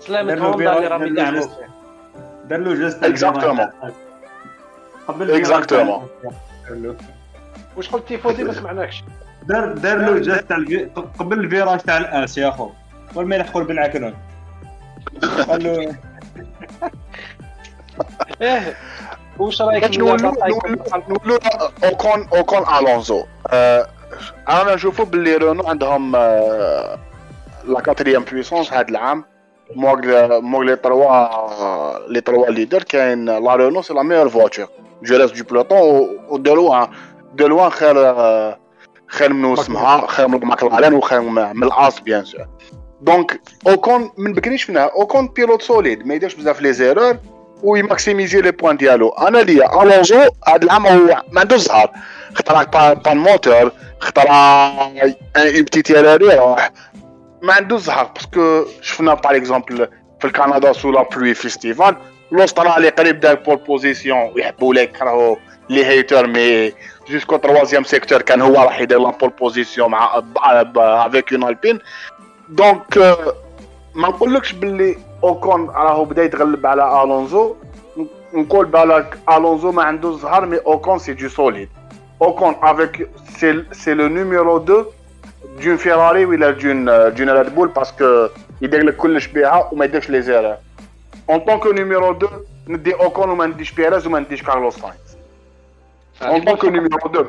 سلامة 0.00 0.46
هوندا 0.46 0.76
اللي 0.76 0.88
راهم 0.88 1.02
يدعموا 1.02 1.46
دار 2.44 2.58
le 2.58 2.74
geste 2.74 3.04
exactement 3.04 3.68
exactement 5.08 6.08
واش 7.76 7.90
قلت 7.90 8.08
تيفوزي 8.08 8.44
ما 8.44 8.52
سمعناكش 8.52 9.04
دار 9.48 9.72
دار 9.72 9.96
le 9.98 10.18
geste 10.18 10.40
تاع 10.48 10.56
قبل 11.18 11.40
ال 11.40 11.46
virage 11.46 11.80
تاع 11.80 11.98
ال 11.98 12.18
S 12.18 12.38
يا 12.38 12.50
خو 12.50 12.70
قبل 13.14 13.26
ما 13.26 13.36
يلحقوا 13.36 13.62
بن 13.62 13.75
عكنون. 13.75 14.14
قال 15.48 15.64
له 15.64 15.72
إيه. 18.42 18.76
واش 19.38 19.62
رأيك 19.62 19.84
نقولوا 19.84 21.38
اوكون 21.84 22.28
أوكون 22.36 22.64
ألونزو. 22.78 23.24
أنا 24.48 24.74
نشوفوا 24.74 25.04
باللي 25.04 25.36
رونو 25.36 25.62
عندهم 25.62 26.16
la 27.64 27.80
quatrième 27.84 28.24
puissance 28.24 28.72
هذا 28.72 28.88
العام. 28.88 29.24
hors 29.76 30.62
les 30.62 30.76
trois 30.76 32.08
les 32.08 32.20
trois 32.20 32.50
leaders 32.50 32.82
كاين 32.82 33.24
la 33.24 33.54
رونو 33.54 33.82
c'est 33.82 33.94
la 33.94 34.02
meilleure 34.02 34.28
voiture 34.28 34.66
du 35.02 35.16
reste 35.16 35.36
du 35.36 35.44
peloton 35.44 35.78
et 36.28 36.36
de 36.36 36.54
loin 36.54 36.88
de 37.34 37.46
loin 37.46 37.70
خير 37.70 37.96
خير 39.12 39.32
من 39.32 39.52
اسمها 39.52 40.06
خير 40.06 40.28
من 40.28 40.38
ماكلارين 40.44 40.94
وخير 40.94 41.20
من 41.20 41.62
هاس 41.62 42.00
bien 42.00 42.24
sûr 42.24 42.46
donc 43.00 43.40
اوكون 43.66 44.10
من 44.18 44.32
بكري 44.32 44.58
شفناه 44.58 44.90
اوكون 44.96 45.28
pilote 45.28 45.62
solide 45.62 46.06
ما 46.06 46.14
يديرش 46.14 46.34
بزاف 46.34 46.60
les 46.60 46.72
erreurs 46.72 47.16
وي 47.62 47.76
maximiser 47.76 48.40
les 48.40 48.50
points 48.50 48.76
ديالو 48.76 49.08
أنا 49.08 49.38
ليا 49.38 49.82
الونزو 49.82 50.20
هذا 50.48 50.62
العام 50.62 50.86
هو 50.86 51.22
ما 51.32 51.40
عندوش 51.40 51.60
زهر 51.60 51.90
خطرا 52.34 52.94
panne 52.94 53.16
moteur 53.16 53.72
خطرا 54.00 54.32
une 55.36 55.62
petite 55.62 55.90
erreur 55.90 56.34
روح 56.34 56.70
ما 57.42 57.52
عندوش 57.52 57.80
زهر 57.80 58.04
parce 58.04 58.41
que 58.41 58.64
شفنا 58.80 59.14
par 59.14 59.36
exemple 59.36 59.88
في 60.20 60.26
الكندا 60.26 60.72
sous 60.72 60.90
la 60.90 61.02
pluie 61.02 61.34
festival 61.34 61.96
الاسترالي 62.32 62.88
قريب 62.88 63.20
دار 63.20 63.34
pole 63.34 63.56
position 63.56 64.32
ويحبوا 64.34 64.74
لك 64.74 65.02
راهو 65.02 65.36
les 65.72 65.86
haters 65.86 66.26
mais 66.26 66.72
jusqu'au 67.08 67.36
troisième 67.36 67.84
secteur 67.84 68.22
كان 68.22 68.40
هو 68.40 68.54
راح 68.54 68.80
يدير 68.80 68.98
la 68.98 69.10
pole 69.10 69.30
position 69.30 69.90
مع 69.90 70.22
avec 70.76 71.32
une 71.32 71.48
Alpine 71.48 71.78
donc 72.48 72.98
ما 73.94 74.08
نقولكش 74.08 74.52
باللي 74.52 74.96
اوكون 75.24 75.70
راهو 75.70 76.04
بدا 76.04 76.24
يتغلب 76.24 76.66
على 76.66 77.02
الونزو 77.02 77.54
نقول 78.34 78.66
بالك 78.66 79.18
الونزو 79.28 79.72
ما 79.72 79.82
عنده 79.82 80.16
زهر 80.16 80.46
mais 80.46 80.56
اوكون 80.56 80.98
c'est 80.98 81.12
du 81.12 81.28
solide 81.28 81.68
اوكون 82.22 82.56
avec 82.62 83.08
c'est 83.72 83.94
le 83.94 84.08
numéro 84.08 84.56
2 84.56 84.84
dans 85.62 85.76
فيراري 85.76 86.24
ولا 86.24 86.50
dans 86.50 86.84
dans 87.14 87.30
ريد 87.30 87.54
بول 87.54 87.68
parce 87.68 88.05
que 88.05 88.28
يدير 88.62 88.82
لك 88.84 88.96
كلش 88.96 89.26
بيها 89.26 89.68
وما 89.72 89.84
يديرش 89.84 90.10
les 90.10 90.22
erreurs 90.22 90.56
en 91.30 91.38
tant 91.38 91.57
que 91.57 91.72
numéro 91.72 92.12
2 92.12 92.30
ندي 92.68 92.94
اوكون 92.94 93.30
وما 93.30 93.46
نديش 93.46 93.72
بيريز 93.72 94.06
وما 94.06 94.20
نديش 94.20 94.42
كارلوس 94.42 94.74
ساينز 94.76 95.11
en 96.22 96.44
tant 96.44 96.58
que 96.58 96.68
numéro 96.68 96.98
2 97.06 97.26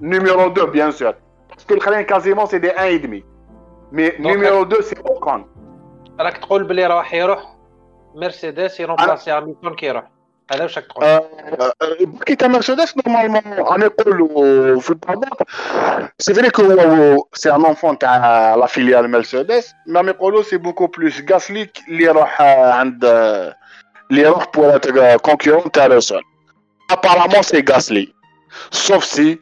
numéro 0.00 0.46
2 0.46 0.70
bien 0.70 0.90
sûr 0.90 1.14
parce 1.50 1.65
que 1.65 1.74
الاخرين 1.74 2.02
quasiment 2.02 2.46
c'est 2.46 2.58
des 2.58 2.68
1 2.68 3.00
et 3.00 3.02
demi. 3.04 3.22
mais 3.92 4.12
numéro 4.18 4.62
2 4.62 4.82
c'est 4.82 4.96
اوكون 4.98 5.46
راك 6.20 6.36
تقول 6.36 6.64
بلي 6.64 6.86
راح 6.86 7.14
يروح 7.14 7.54
مرسيدس 8.14 8.80
ي 8.80 8.85
remplacer 8.85 9.30
هاميلتون 9.30 9.74
كي 9.74 9.86
يروح 9.86 10.04
هذا 10.52 10.62
واش 10.62 10.78
راك 10.78 10.86
تقول 10.86 12.20
كي 12.26 12.36
تا 12.36 12.48
مرسيدس 12.48 12.94
normalement 12.96 13.42
أنا 13.46 13.86
نقولوا 13.86 14.80
في 14.80 14.90
ال 14.90 14.97
paddock 14.97 15.48
c'est 16.18 16.34
vrai 16.34 16.50
que 16.50 17.26
c'est 17.32 17.54
un 17.54 17.64
enfant 17.64 17.98
تاع 17.98 18.54
la 18.54 18.66
filiale 18.66 19.10
مرسيدس 19.10 19.72
mais 19.86 20.10
يقولوا 20.10 20.42
c'est 20.42 20.56
beaucoup 20.56 20.86
plus 20.86 21.22
غاسلي 21.32 21.68
اللي 21.88 22.04
يروح 22.04 22.40
عند 22.40 23.04
اللي 24.10 24.22
يروح 24.22 24.46
pour 24.54 24.78
concurrent 25.16 25.72
تاع 25.72 25.86
روسول 25.86 26.22
apparemment 26.90 27.42
c'est 27.42 27.64
غاسلي 27.70 28.14
sauf 28.70 29.04
c'est 29.04 29.40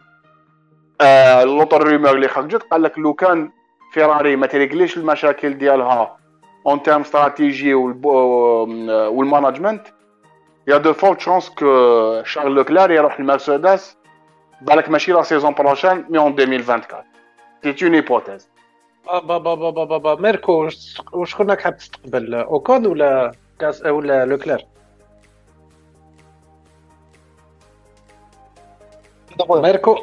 l'autre 1.45 1.89
rumeur 1.89 2.11
اللي 2.11 2.29
خرجت 2.29 2.63
قال 2.63 2.83
لك 2.83 2.99
لو 2.99 3.15
كان 3.15 3.51
فيراري 3.93 4.37
ما 4.37 4.47
تريكليش 4.47 4.97
المشاكل 4.97 5.59
ديالها 5.59 6.17
en 6.67 6.83
termes 6.83 7.01
stratégie 7.01 7.75
وال 7.75 8.10
management 8.10 9.87
il 10.67 10.79
y 10.79 10.82
a 10.82 10.86
de 10.86 10.93
fortes 10.93 11.21
chances 11.21 11.49
que 11.49 12.23
شارل 12.25 12.55
لوكلير 12.55 12.91
يروح 12.91 13.19
المرسيدس 13.19 13.97
بالك 14.61 14.89
ماشي 14.89 15.13
la 15.13 15.23
saison 15.23 15.55
prochaine 15.55 16.05
mais 16.09 16.19
en 16.19 16.41
2024 16.41 17.05
c'est 17.63 17.87
une 17.87 17.95
hypothèse 17.95 18.49
بابا 19.07 19.39
بابا 19.39 19.85
بابا 19.85 20.15
ميركو 20.15 20.69
واش 21.13 21.35
كنا 21.35 21.57
حاب 21.57 21.77
تستقبل 21.77 22.35
اوكون 22.35 22.87
ولا 22.87 23.33
كاس 23.59 23.87
ولا 23.87 24.27
لوكلير 24.27 24.67
ميركو 29.51 29.99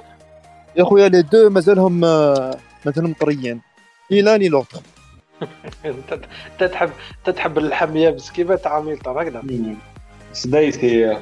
يا 0.75 0.83
خويا 0.83 1.09
les 1.09 1.21
deux 1.21 1.49
مازالهم 1.49 1.99
مازالهم 2.85 3.13
طريين. 3.19 3.61
ni 4.11 4.21
l'un 4.21 4.37
ni 4.37 4.49
l'autre. 4.49 4.81
أنت 5.85 6.63
تحب 6.63 6.91
تحب 7.25 7.57
اللحميه 7.57 8.09
مسكينه 8.09 8.55
تاع 8.55 8.79
ميلتون 8.79 9.17
هكذا. 9.17 9.43
سدايسي 10.33 11.05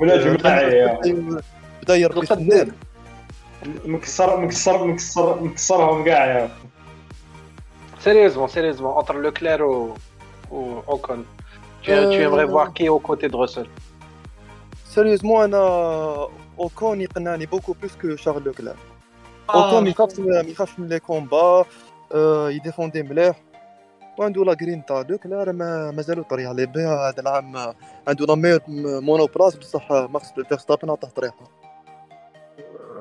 ولا 0.00 0.16
جماعي. 0.16 0.98
بدا 1.82 1.96
يربي 1.96 2.20
السنان 2.20 2.72
مكسر 3.84 4.40
مكسر 4.40 4.84
مكسر 4.84 5.42
مكسرهم 5.42 6.04
كاع 6.04 6.26
يا. 6.26 6.50
sérieusement 8.00 8.48
sérieusement 8.48 8.92
entre 8.92 9.20
لوكلير 9.20 9.62
و 9.62 9.96
و 10.50 10.80
اوكون 10.88 11.24
tu, 11.82 11.90
aimerais 11.90 12.44
voir 12.44 12.72
qui 12.72 12.88
aux 12.88 12.98
côtés 12.98 13.28
de 13.28 13.36
Russell 13.36 13.66
sérieusement 14.88 15.44
أنا 15.44 15.58
اوكون 16.58 17.00
يقنعني 17.00 17.46
beaucoup 17.46 17.72
plus 17.72 17.96
que 17.96 18.16
شارل 18.16 18.44
لوكلير 18.44 18.76
اوكون 19.50 19.84
ما 19.84 19.88
يخافش 19.88 20.18
ما 20.18 20.40
يخافش 20.40 20.78
من 20.78 20.88
les 20.88 21.00
combats 21.00 21.64
ي 22.48 22.54
défendre 22.54 23.02
مليح 23.02 23.42
وعنده 24.18 24.44
la 24.44 24.54
graine 24.54 24.84
تاع 24.84 25.04
لوكلير 25.08 25.52
ما 25.52 25.90
مازالو 25.90 26.22
طريح 26.22 26.48
عليه 26.48 26.64
بها 26.64 27.08
هذا 27.08 27.20
العام 27.20 27.56
عنده 28.08 28.26
la 28.26 28.34
meilleure 28.34 28.60
monoplace 29.00 29.56
بصح 29.56 29.92
ماكس 29.92 30.32
فيرستابن 30.32 30.90
عطاه 30.90 31.08
طريحه 31.08 31.36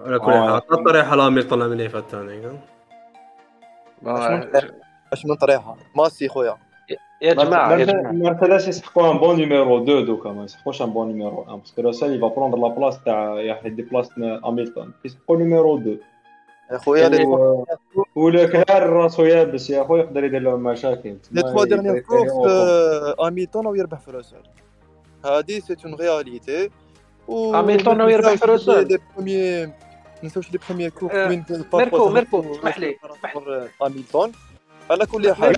على 0.05 0.19
كل 0.19 0.31
حال 0.31 0.49
عطاه 0.49 0.83
طريحه 0.83 1.15
لاميلتون 1.15 1.57
العام 1.57 1.71
اللي 1.71 1.89
فات 1.89 2.09
ثاني 2.09 2.59
اش 5.13 5.25
من 5.25 5.35
طريحه 5.35 5.77
ماسي 5.95 6.27
خويا 6.27 6.66
يا 7.21 7.33
جماعة 7.33 7.77
يا 7.77 7.85
جماعة. 7.85 8.11
مرسيدس 8.11 8.67
يسحقوا 8.67 9.11
un 9.11 9.17
bon 9.17 9.35
numéro 9.35 9.83
2 9.83 10.05
دوكا 10.05 10.31
ما 10.31 10.43
يسحقوش 10.43 10.81
un 10.81 10.89
bon 10.89 11.07
numéro 11.07 11.45
1 11.47 11.59
parce 11.59 11.73
que 11.73 11.81
روسيل 11.81 12.13
il 12.15 12.27
va 12.27 12.34
prendre 12.34 12.57
la 12.57 12.67
place 12.67 13.03
تاع 13.03 13.41
يحيد 13.41 13.89
بلاص 13.89 14.09
اميلتون 14.17 14.93
يسحقوا 15.05 15.37
numéro 15.37 15.77
2 15.77 15.99
يا 16.71 16.77
خويا 16.77 17.09
لي 17.09 17.25
ولوكلير 18.15 18.89
راسو 18.89 19.25
يابس 19.25 19.69
يا 19.69 19.83
خويا 19.83 20.03
يقدر 20.03 20.23
يدير 20.23 20.41
لهم 20.41 20.63
مشاكل 20.63 21.17
les 21.31 21.41
trois 21.43 21.65
dernières 21.65 21.99
courses 21.99 22.31
اميلتون 23.21 23.65
أو 23.65 23.75
يربح 23.75 23.99
في 23.99 24.11
روسيل 24.11 24.39
هادي 25.25 25.61
c'est 25.61 25.75
une 25.85 25.95
réalité 25.95 26.69
هاميلتون 27.29 28.01
هو 28.01 28.07
يربح 28.07 28.33
في 28.33 28.45
روسيل 28.45 28.87
les 28.87 28.99
premières 29.15 29.65
ما 29.65 29.73
نساوش 30.23 30.51
les 30.51 30.59
premières 30.67 30.89
courses 30.89 31.13
وين 31.13 31.45
ميركو 31.73 32.09
ميركو 32.09 32.39
اسمح 32.51 32.79
لي 32.79 32.97
اسمح 33.05 33.37
لي 33.37 33.69
اميلتون 33.85 34.31
على 34.89 35.05
كل 35.05 35.33
حال. 35.35 35.55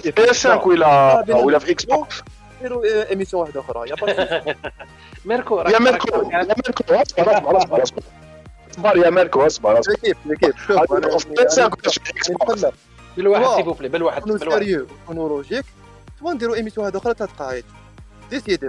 في 0.00 0.10
PS 0.10 0.46
5 0.46 0.66
ولا 0.66 1.24
ولا 1.36 1.58
في 1.58 1.70
Xbox. 1.70 2.22
نديروا 2.60 3.10
émission 3.10 3.42
واحدة 3.42 3.60
أخرى. 3.60 3.90
يا 3.90 3.96
ميركو 5.24 5.60
يا 5.60 5.78
ميركو 5.78 6.30
يا 6.30 6.44
ميركو 6.44 6.94
أصبر 6.94 7.36
أصبر 7.36 7.56
أصبر 7.58 7.82
أصبر. 7.82 8.02
أصبر 8.70 8.96
يا 8.96 9.10
ميركو 9.10 9.46
أصبر 9.46 9.78
أصبر. 9.80 9.94
كيف 9.94 10.16
كيف؟ 10.40 10.66
شوف 10.66 11.26
في 11.28 12.34
5 12.48 12.70
في 12.70 12.76
بالواحد 13.16 13.44
واو. 13.44 13.56
سيبو 13.56 13.72
بلي 13.72 13.88
بالواحد 13.88 14.22
بالواحد 14.22 14.50
سيريو 14.62 14.86
نكونوا 15.04 15.28
لوجيك 15.28 15.64
تبغى 16.20 16.34
نديروا 16.34 16.56
إيميسيون 16.56 16.84
واحدة 16.86 16.98
أخرى 17.00 17.14
ثلاث 17.14 17.30
قاعد 17.38 17.64
ديسيدي 18.30 18.68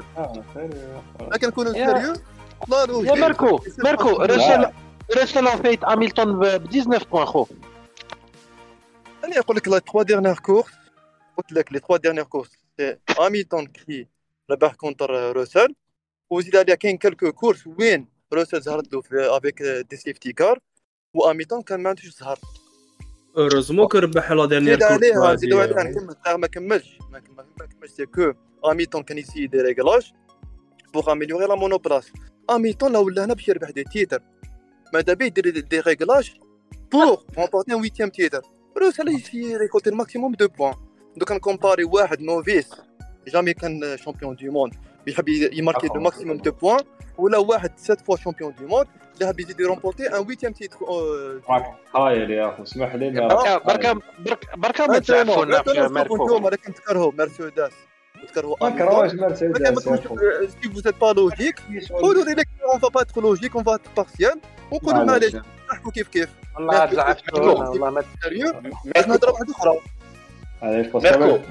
لكن 1.31 1.47
نكونوا 1.47 1.73
يا- 1.75 1.85
سيريو 1.87 2.13
يا 3.03 3.13
ميركو 3.15 3.59
ميركو 3.83 4.09
رسل 4.09 4.65
رسل 5.17 5.47
فايت 5.47 5.85
هاميلتون 5.85 6.39
ب 6.39 6.69
19 6.69 7.05
بوان 7.11 7.25
خو 7.25 7.45
أنا 9.31 9.39
نقول 9.39 9.57
لك 9.57 9.67
لا 9.67 9.79
تخوا 9.79 10.03
ديرنيير 10.03 10.35
كورس 10.39 10.65
قلت 11.37 11.51
لك 11.51 11.73
لي 11.73 11.79
تخوا 11.79 11.97
ديرنيير 11.97 12.23
كورس 12.25 12.49
c'est 12.77 12.97
هاميلتون 13.19 13.67
كي 13.67 14.07
ربح 14.51 14.73
contre 14.73 15.31
روسل 15.31 15.75
وزيد 16.29 16.55
عليها 16.55 16.75
كاين 16.75 16.97
quelques 16.97 17.31
courses 17.31 17.67
وين 17.67 18.07
روسل 18.33 18.61
زهرت 18.61 18.93
له 18.93 19.01
في 19.01 19.15
avec 19.37 19.61
des 19.89 19.95
safety 19.95 20.33
cars 20.33 20.59
واميلتون 21.13 21.61
كان 21.61 21.79
ما 21.83 21.89
عندوش 21.89 22.05
زهر 22.19 22.39
heureusement 23.37 23.87
que 23.87 23.97
ربح 23.97 24.31
la 24.31 24.45
dernière 24.45 24.79
زيد 24.79 24.83
عليها 24.83 25.35
زيد 25.35 25.53
عليها 25.53 25.83
course 25.83 25.97
نكمل 25.97 26.35
ما 26.39 26.47
كملش 26.47 26.97
ما 27.11 27.19
كم- 27.19 27.35
ما 27.59 27.65
كملش 27.65 27.91
c'est 27.91 28.05
que 28.05 28.33
اميلتون 28.71 29.03
كان 29.03 29.17
يسي 29.17 29.47
des 29.47 29.61
réglages 29.61 30.11
pour 30.93 31.11
améliorer 31.11 31.45
la 31.45 31.55
monoplace 31.55 32.11
اميلتون 32.49 32.91
لو 32.93 33.05
ولا 33.05 33.25
هنا 33.25 33.33
باش 33.33 33.47
يربح 33.47 33.69
des 33.69 33.83
titres 33.83 34.21
ماذا 34.93 35.13
بيه 35.13 35.25
يدير 35.25 35.59
des 35.59 35.79
réglages 35.79 36.31
pour 36.91 37.21
remporter 37.37 37.63
un 37.69 37.73
huitième 37.75 38.09
titre 38.09 38.41
روسل 38.79 39.09
يسي 39.09 39.55
ريكولتي 39.57 39.89
ال 39.89 39.95
maximum 39.95 40.33
de 40.33 40.47
points 40.47 40.73
donc 41.17 41.35
نكومباري 41.35 41.83
واحد 41.83 42.21
novice 42.21 42.69
jamais 43.27 43.53
كان 43.53 43.97
champion 43.97 44.35
du 44.35 44.51
monde 44.51 44.73
يحب 45.07 45.29
يماركي 45.29 45.87
le 45.87 46.01
maximum 46.01 46.37
de 46.37 46.51
points 46.51 46.79
ولا 47.17 47.37
واحد 47.37 47.71
sept 47.79 48.01
fois 48.01 48.15
champion 48.17 48.53
du 48.59 48.67
monde 48.67 48.87
اللي 49.13 49.25
حاب 49.25 49.39
يزيد 49.39 49.59
يرومبورتي 49.59 50.07
un 50.07 50.25
huitième 50.27 50.53
titre 50.53 50.77
خاير 51.93 52.29
يا 52.29 52.49
اخو 52.53 52.63
اسمح 52.63 52.95
لي 52.95 53.09
بركا 53.11 53.57
بركا 53.57 53.93
بركا 54.19 54.55
بركا 54.55 54.85
ما 54.87 54.99
تزعفونا 54.99 55.63
في 55.63 55.89
ميركو 55.89 56.15
انتوما 56.23 56.49
راكم 56.49 56.71
تكرهوا 56.71 57.11
مرسيدس 57.17 57.71
تكرهوا 58.27 58.55
ما 58.61 58.67
أميلتون. 58.67 58.87
كرهوش 58.87 59.13
ما 59.13 59.27
مرسيدس 59.27 59.57
كان 59.59 59.73
ما 59.75 59.81
تكونش- 59.81 60.49
si 60.63 60.67
vous 60.67 60.81
êtes 60.81 60.99
pas 60.99 61.13
logique 61.13 61.91
قولوا 62.01 62.23
لي 62.23 62.31
لك 62.33 62.47
on 62.71 62.79
va 62.79 62.87
pas 62.87 63.01
être 63.01 63.21
logique 63.21 63.55
on 63.55 63.63
va 63.63 63.75
être 63.75 63.89
partial 63.97 64.39
ونقولوا 64.71 65.03
معليش 65.03 65.35
نحكوا 65.71 65.91
كيف 65.91 66.07
كيف 66.07 66.29
والله 66.55 66.85
تزعفتونا 66.85 67.51
والله 67.51 67.89
ما 67.89 68.03
سيريو 68.23 68.53
باش 68.85 69.07
نهضروا 69.07 69.33
واحدة 69.33 69.53
أخرى 69.53 69.79
ميركو. 70.63 70.99
هيا 70.99 71.41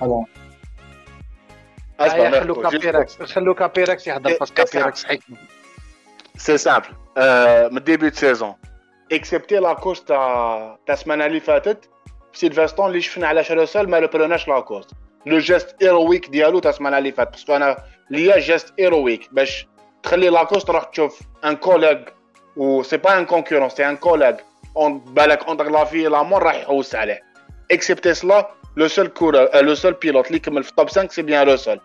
اصبر 2.01 2.11
خلو 2.11 2.31
ميركو 2.31 2.63
كابيركس 2.71 3.23
خلو 3.23 3.55
كابيركس 3.55 4.07
يهضر 4.07 4.39
بس 4.41 4.51
كابيركس 4.51 5.05
حكمه 5.05 5.37
سي 6.37 6.59
سامبل 6.59 6.87
من 7.73 7.85
ديبي 7.85 8.11
دو 8.11 8.17
سيزون 8.17 8.55
اكسبتي 9.13 9.57
لا 9.57 9.73
كورس 9.73 10.05
تاع 10.05 10.79
تاع 10.87 10.95
السمانه 10.95 11.27
اللي 11.27 11.41
فاتت 11.41 11.91
في 12.33 12.39
سيلفستون 12.39 12.87
اللي 12.87 13.01
شفنا 13.01 13.29
على 13.29 13.45
شروسل 13.45 13.89
ما 13.89 14.07
بروناش 14.07 14.49
لا 14.49 14.61
كورس 14.61 14.87
لو 15.27 15.39
جيست 15.39 15.77
ايرويك 15.83 16.29
ديالو 16.29 16.59
تاع 16.59 16.71
السمانه 16.71 16.99
اللي 16.99 17.13
فاتت 17.13 17.31
باسكو 17.31 17.57
أنا 17.57 17.77
ليا 18.11 18.39
جيست 18.39 18.75
ايرويك 18.79 19.29
باش 19.33 19.67
تخلي 20.03 20.29
لا 20.29 20.45
كورس 20.45 20.65
تروح 20.65 20.85
تشوف 20.85 21.21
ان 21.45 21.57
كوليغ 21.57 21.99
و 22.57 22.83
سي 22.83 22.97
با 22.97 23.19
ان 23.19 23.27
كونكورون 23.27 23.69
سي 23.69 23.89
ان 23.89 23.97
كوليغ 23.97 24.35
اون 24.77 24.99
بالك 24.99 25.45
اونتر 25.49 25.71
لا 25.71 25.85
في 25.85 26.03
لا 26.03 26.23
مور 26.23 26.43
راح 26.43 26.55
يحوس 26.55 26.95
عليه 26.95 27.23
اكسبتي 27.71 28.15
سلا 28.15 28.51
لو 28.77 28.89
سول 28.89 29.07
كور 29.09 29.61
لو 29.63 29.75
سول 29.75 29.93
بيلوت 29.93 30.27
اللي 30.27 30.39
كمل 30.39 30.65
في 30.65 30.71
التوب 30.71 30.89
5 30.89 31.09
سي 31.09 31.23
بيان 31.23 31.49
روسل 31.49 31.81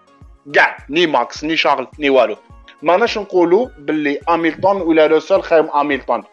كاع 0.54 0.78
ني 0.90 1.08
ماكس 1.08 1.44
ني 1.44 1.58
شارل 1.58 1.88
ني 2.00 2.10
والو 2.10 2.36
ماناش 2.82 3.18
نقولوا 3.18 3.68
باللي 3.78 4.20
اميلتون 4.30 4.82
ولا 4.82 5.06
روسل 5.08 5.42
خايم 5.42 5.70
اميلتون 5.70 6.24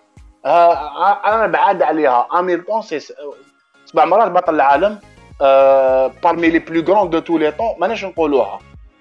آه 0.47 1.35
أنا 1.35 1.47
بعاد 1.47 1.83
عليها 1.83 2.29
اميلتون 2.39 2.83
سي 2.83 3.01
سبع 3.87 4.05
مرات 4.05 4.31
بطل 4.31 4.55
العالم 4.55 4.99
بارمي 6.23 6.51
لي 6.51 6.59
بلو 6.59 6.95
غران 6.95 7.11
دو 7.11 7.19
تو 7.19 7.39
لي 7.39 7.51
طون 7.51 7.75
ماناش 7.79 8.05
نقولوها 8.05 8.59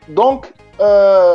دونك 0.08 0.46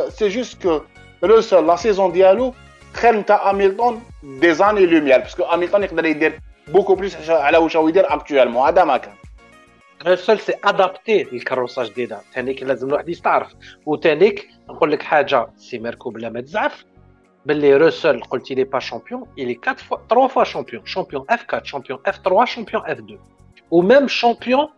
سي 0.08 0.28
جوست 0.28 0.62
كو 0.62 0.80
روسل 1.24 1.66
لا 1.66 1.76
سيزون 1.76 2.12
ديالو 2.12 2.54
خير 2.94 3.16
نتاع 3.16 3.50
اميلتون 3.50 4.02
دي 4.22 4.54
زاني 4.54 4.86
لوميير 4.86 5.18
باسكو 5.18 5.42
اميلتون 5.42 5.82
يقدر 5.82 6.04
يدير 6.04 6.40
بوكو 6.68 6.94
بلوس 6.94 7.30
على 7.30 7.58
واش 7.58 7.76
هو 7.76 7.88
يدير 7.88 8.14
اكتويلمون 8.14 8.66
هذا 8.66 8.84
ما 8.84 8.96
كان 8.96 9.14
الرسول 10.02 10.38
سي 10.38 10.54
ادابتي 10.64 11.22
للكروسه 11.22 11.84
جديده 11.84 12.20
تانيك 12.34 12.62
لازم 12.62 12.88
الواحد 12.88 13.08
يستعرف 13.08 13.48
وتانيك 13.86 14.48
نقول 14.68 14.92
لك 14.92 15.02
حاجة 15.02 15.46
سي 15.56 15.78
ميركو 15.78 16.10
بلا 16.10 16.28
ما 16.30 16.40
تزعف 16.40 16.84
باللي 17.46 17.76
روسل 17.76 18.20
قلت 18.20 18.50
لي 18.52 18.64
با 18.64 18.78
شامبيون 18.78 19.26
il 19.40 19.50
est 19.50 19.68
4 19.68 19.78
fois 19.78 19.98
3 20.08 20.28
fois 20.28 20.44
champion. 20.44 20.82
Champion 20.84 21.24
F4 21.30 21.64
champion 21.64 21.98
F3 22.08 22.46
champion 22.46 22.80
F2 22.88 23.14
وميم 23.70 24.08
شامبيون 24.08 24.68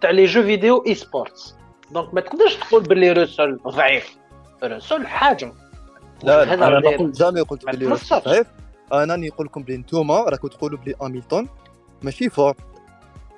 تاع 0.00 0.10
les 0.10 0.24
jeux 0.24 0.42
vidéo 0.42 0.84
esports 0.86 1.54
donc 1.90 2.14
ما 2.14 2.20
تقدرش 2.20 2.56
تقول 2.56 2.82
باللي 2.82 3.12
روسل 3.12 3.58
ضعيف 3.66 4.16
روسل 4.64 5.06
حاجة 5.06 5.52
لا 6.22 6.44
لا 6.44 6.54
أنا 6.54 6.80
ما 6.80 6.96
قلت 6.96 7.18
jamais 7.18 7.40
قلت 7.40 7.64
روسل 7.82 8.20
ضعيف 8.20 8.46
أنا 8.92 9.16
نقول 9.16 9.46
لكم 9.46 9.62
بلي 9.62 9.76
نتوما 9.76 10.20
راكم 10.20 10.48
تقولوا 10.48 10.78
بلي 10.78 10.94
اميلتون 11.02 11.48
ماشي 12.02 12.30
fort. 12.30 12.54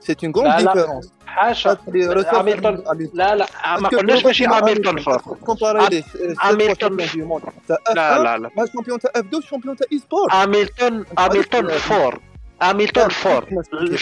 C'est 0.00 0.16
une 0.24 0.32
grande 0.32 0.56
différence 0.56 1.12
حاشا. 1.26 1.76
هاميلتون 1.88 2.84
لا 3.14 3.36
لا. 3.36 3.46
ما 3.80 3.88
قلناش 3.88 4.26
ماشي 4.26 4.46
هاميلتون 4.46 4.98
fort 4.98 5.18
comparé 5.18 6.04
هاميلتون 6.40 6.96
لا 6.96 7.78
لا 7.94 8.38
لا. 8.38 8.50
mais 8.56 8.62
ال 8.62 8.66
champion 8.66 8.98
تاع 8.98 9.10
F2 9.16 9.26
ال 9.26 9.42
champion 9.42 9.76
تاع 9.76 9.86
esport 9.92 10.32
هاميلتون 10.32 11.04
هاميلتون 11.18 11.68
fort. 11.68 12.20
هاميلتون 12.62 13.08
فور. 13.08 13.48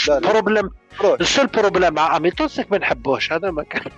البروبليم 0.09 0.71
السول 1.21 1.47
بروبليم. 1.47 1.95
مع 1.95 2.17
هاميلتون 2.17 2.49
سيك 2.49 2.73
ما 2.73 2.79
نحبوش. 2.79 3.33
هذا 3.33 3.51
ما 3.51 3.63
كان. 3.63 3.93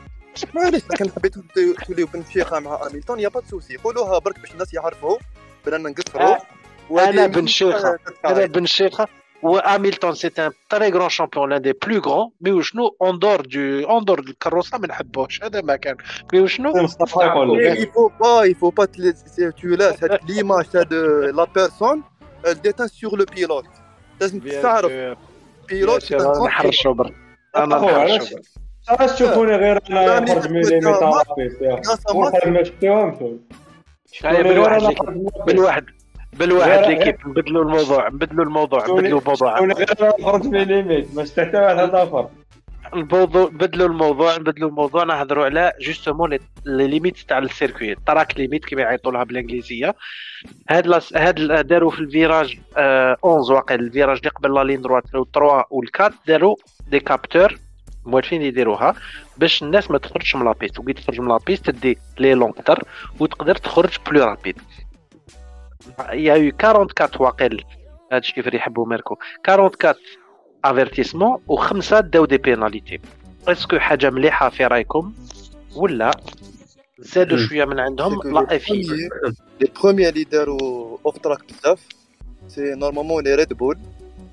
معليش 0.55 0.83
كان 0.99 1.11
حبيتو 1.11 1.40
توليو 1.87 2.07
بن 2.07 2.25
شيخه 2.33 2.61
مع 2.61 2.87
هاميلتون 2.87 3.20
يا 3.20 3.29
با 3.29 3.42
سوسي 3.51 3.77
قولوها 3.77 4.18
برك 4.18 4.40
باش 4.40 4.53
الناس 4.53 4.75
يعرفوا 4.75 5.18
باننا 5.66 5.90
نقصروا. 5.90 6.37
أنا 6.90 7.27
بن 7.27 7.47
شيخه 7.47 7.99
أنا 8.25 8.47
بن 8.47 8.66
شيخه 8.66 9.09
وهاميلتون 9.42 10.14
سي 10.14 10.31
ان 10.38 10.51
تري 10.70 10.88
غران 10.88 11.09
شامبيون 11.09 11.51
لأن 11.51 11.62
دي 11.62 11.73
بلو 11.73 12.01
غران 12.01 12.31
مي 12.40 12.53
وشنو 12.53 12.97
اون 13.03 13.18
دور 13.18 13.40
دو 13.40 13.61
اون 13.88 14.05
دور 14.05 14.18
الكروسه 14.18 14.79
ما 14.79 14.87
نحبوش 14.87 15.42
هذا 15.42 15.61
ما 15.61 15.77
كان 15.77 15.97
مي 16.33 16.40
وشنو 16.40 16.73
pas 16.88 18.47
il 18.47 18.55
faut 18.55 18.73
pas 18.73 18.87
tu 18.87 19.77
laisses 19.77 20.03
هاد 20.03 20.18
ليماج 20.29 20.64
تاع 20.64 20.83
لا 21.31 21.44
بيرسون 21.44 22.03
elle 22.47 22.61
déteint 22.61 22.88
sur 22.88 23.16
le 23.16 23.25
pilote. 23.25 23.66
لازم 24.20 24.40
تعرف 24.40 25.16
بيلوت 25.68 26.12
نحرشوا 26.12 26.92
برك 26.92 27.14
أنا 27.57 27.77
نحرشوا 27.77 28.38
علاش 28.88 29.12
تشوفوني 29.12 29.57
غير 29.57 29.81
أنا 29.90 30.20
نخرج 30.20 30.51
من 30.51 30.61
لي 30.61 30.77
ميتافيس 30.77 31.53
وخرج 32.14 32.49
ما 32.49 32.64
شفتوهمش 32.64 33.16
بالواحد 35.47 35.85
بالواحد 36.33 36.87
ليكيب 36.87 37.16
نبدلوا 37.27 37.62
الموضوع 37.62 38.09
نبدلوا 38.09 38.44
الموضوع 38.44 38.88
نبدلوا 38.88 39.20
الموضوع 39.20 39.57
خرج 40.23 40.47
من 40.47 40.62
ليميت 40.62 41.14
ما 41.14 41.25
شفت 41.25 41.40
حتى 41.40 41.57
واحد 41.57 41.79
هذا 41.79 42.03
اخر 42.03 42.29
الموضوع 42.94 43.49
بدلوا 43.49 43.88
الموضوع 43.88 44.37
نبدلوا 44.37 44.68
الموضوع 44.68 45.05
نهضروا 45.05 45.44
على 45.44 45.73
جوستومون 45.81 46.31
لي 46.31 46.87
ليميت 46.87 47.18
تاع 47.18 47.38
السيركوي 47.38 47.92
التراك 47.92 48.38
ليميت 48.38 48.64
كما 48.64 48.83
يعيطوا 48.83 49.12
لها 49.12 49.25
بالانجليزيه 49.25 49.94
هاد 50.70 51.01
هاد 51.16 51.66
داروا 51.66 51.90
في 51.90 52.01
ال 52.00 52.09
virage 52.09 52.59
11 52.77 53.53
واقع 53.53 53.75
ال 53.74 53.81
virage 53.81 54.18
اللي 54.18 54.31
قبل 54.31 54.55
la 54.55 54.64
ligne 54.64 54.83
droite 54.83 55.05
3 55.07 55.62
وال4 55.62 56.12
داروا 56.27 56.57
des 56.88 57.00
capteurs 57.00 57.59
موالفين 58.07 58.43
يديروها 58.43 58.95
باش 59.37 59.62
الناس 59.62 59.90
ما 59.90 59.99
تخرجش 59.99 60.37
من 60.37 60.45
la 60.44 60.54
piste 60.54 60.79
وكي 60.79 60.93
تخرج 60.93 61.21
من 61.21 61.29
la 61.29 61.40
piste 61.40 61.70
تدي 61.71 61.99
l'avantage 62.18 62.85
وتقدر 63.21 63.55
تخرج 63.55 63.97
plus 64.11 64.24
rapide 64.24 64.59
y 66.12 66.35
a 66.35 66.40
eu 66.40 66.53
44 66.64 67.11
واقيل 67.27 67.64
هادشي 68.12 68.33
كيف 68.33 68.47
يحبوا 68.47 68.87
ميركو 68.87 69.17
44 69.49 69.95
avertissements 70.64 71.38
وخمسه 71.49 72.01
داو 72.01 72.25
des 72.24 72.38
pénalités 72.38 73.00
est-ce 73.48 73.68
que 73.68 73.79
حاجة 73.79 74.11
مليحة 74.11 74.49
في 74.49 74.67
رأيكم؟ 74.67 75.12
ولا 75.77 76.11
زادوا 76.99 77.38
شوية 77.38 77.64
من 77.64 77.81
عندهم؟ 77.81 78.21
لا 78.25 78.57
اف 78.57 78.71
لي 78.71 79.09
بروميير 79.83 80.09
اللي 80.09 80.25
داروا 80.25 80.99
اوف 81.07 81.19
تراك 81.19 81.38
بزاف 81.49 81.81
سي 82.49 82.75
نورمالمون 82.75 83.25
لي 83.25 83.35
ريد 83.35 83.53
بول 83.53 83.79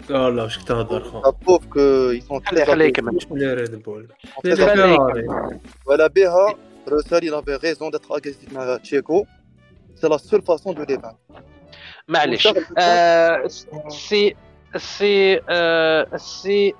لا 0.09 0.29
لا 0.29 0.43
واش 0.43 0.57
تهضر 0.57 1.03
خو 1.03 1.31
بروف 1.31 1.65
كو 1.65 1.79
يسون 1.79 2.41
ريد 2.51 3.83
بول 3.83 4.07
ولا 5.85 6.07
بها 6.07 6.55
روسال 6.87 7.23
il 7.23 7.33
avait 7.33 7.55
raison 7.55 7.89
d'être 7.89 8.11
agressif 8.17 8.53
مع 8.53 8.77
تشيكو 8.77 9.25
سي 9.95 10.07
لا 10.07 10.17
سول 10.17 10.41
فاسون 10.41 10.73
دو 10.73 10.83
لي 10.83 11.15
معليش 12.07 12.47
سي 13.87 14.35
سي 14.77 15.41
سي 16.15 16.73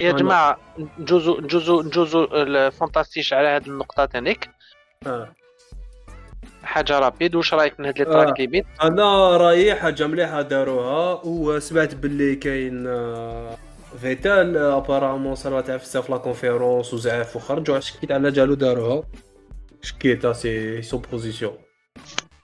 يا 0.00 0.12
جماعة 0.12 0.58
نجوزو 0.98 1.40
نجوزو 1.40 1.82
نجوزو 1.82 2.24
الفانتاستيش 2.24 3.32
على 3.32 3.48
هذه 3.48 3.66
النقطه 3.66 4.04
تانيك 4.04 4.50
حاجة 6.64 6.98
rapide 6.98 7.34
واش 7.34 7.54
رأيك 7.54 7.80
من 7.80 7.86
هاد 7.86 7.98
les 7.98 8.04
track 8.04 8.40
limits؟ 8.40 8.66
أنا 8.82 9.36
رايي 9.36 9.74
حاجة 9.74 10.06
مليحة 10.06 10.42
داروها 10.42 11.20
وسمعت 11.24 11.94
باللي 11.94 12.36
كاين 12.36 12.84
فيتال 14.00 14.56
apparemment 14.56 15.34
صرات 15.34 15.70
عفسه 15.70 16.00
في 16.00 16.12
la 16.12 16.18
conférence 16.18 16.94
وزعف 16.94 17.36
وخرج 17.36 17.70
وشكيت 17.70 18.12
على 18.12 18.30
جالو 18.30 18.54
داروها. 18.54 19.02
شكيت 19.82 20.26
c'est 20.26 20.82
supposition 20.82 21.52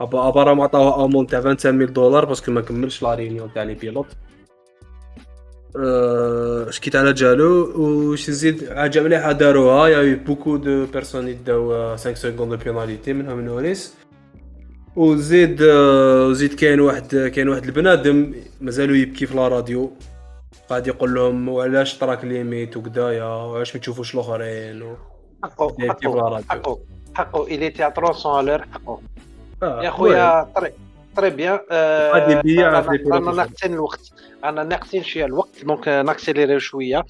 apparemment 0.01 0.65
عطاوها 0.65 1.05
amende 1.05 1.27
تاع 1.27 1.41
25000 1.41 1.91
دولار 1.91 2.25
parce 2.25 2.42
que 2.42 2.53
ما 2.53 2.61
كملش 2.61 3.03
la 3.03 3.15
réunion 3.15 3.53
تاع 3.55 3.63
les 3.63 3.75
pilotes 3.75 4.07
شكيت 6.71 6.97
على 6.97 7.13
جالو 7.13 7.73
وش 7.77 8.31
نزيد 8.31 8.73
حاجة 8.73 9.01
مليحة 9.01 9.33
داروها. 9.33 9.89
y 9.89 10.15
a 10.15 10.19
beaucoup 10.19 10.57
de 10.57 10.87
personnes 10.87 11.29
يداو 11.29 11.97
5 11.97 12.15
secondes 12.15 12.55
pénalité 12.55 13.13
منهم 13.13 13.41
نوريس 13.41 13.95
وزيد 15.01 15.63
وزيد 15.63 16.55
كاين 16.55 16.81
واحد 16.81 17.31
كاين 17.35 17.49
واحد 17.49 17.65
البنادم 17.65 18.35
مازالو 18.61 18.95
يبكي 18.95 19.27
في 19.27 19.37
la 19.37 19.49
radio. 19.49 19.93
قاعد 20.71 20.87
يقول 20.87 21.15
لهم 21.15 21.49
وعلاش 21.49 21.99
track 21.99 22.25
limits 22.25 22.77
وكدايا 22.77 23.25
وعلاش 23.25 23.75
ما 23.75 23.81
تشوفوش 23.81 24.15
الآخرين؟ 24.15 24.83
و... 24.83 24.97
حقو 25.43 25.73
حقو 25.89 26.39
حقو 26.49 26.79
حقو 27.15 27.45
il 27.45 27.71
était 27.71 27.94
trop 27.94 28.13
son 28.13 28.41
alors 28.41 28.65
حقو 28.73 28.99
يا 29.63 29.91
خويا 29.91 30.49
طريق 30.57 30.73
très 31.17 31.31
bien. 31.31 31.59
أنا 33.13 33.33
ناقصين 33.33 33.73
الوقت. 33.73 34.13
أنا 34.45 34.63
ناقصين 34.65 35.03
شوية 35.03 35.25
الوقت 35.25 35.65
donc 35.65 35.89
ن 35.89 35.97
accéléré 35.97 36.61
شوية. 36.61 37.05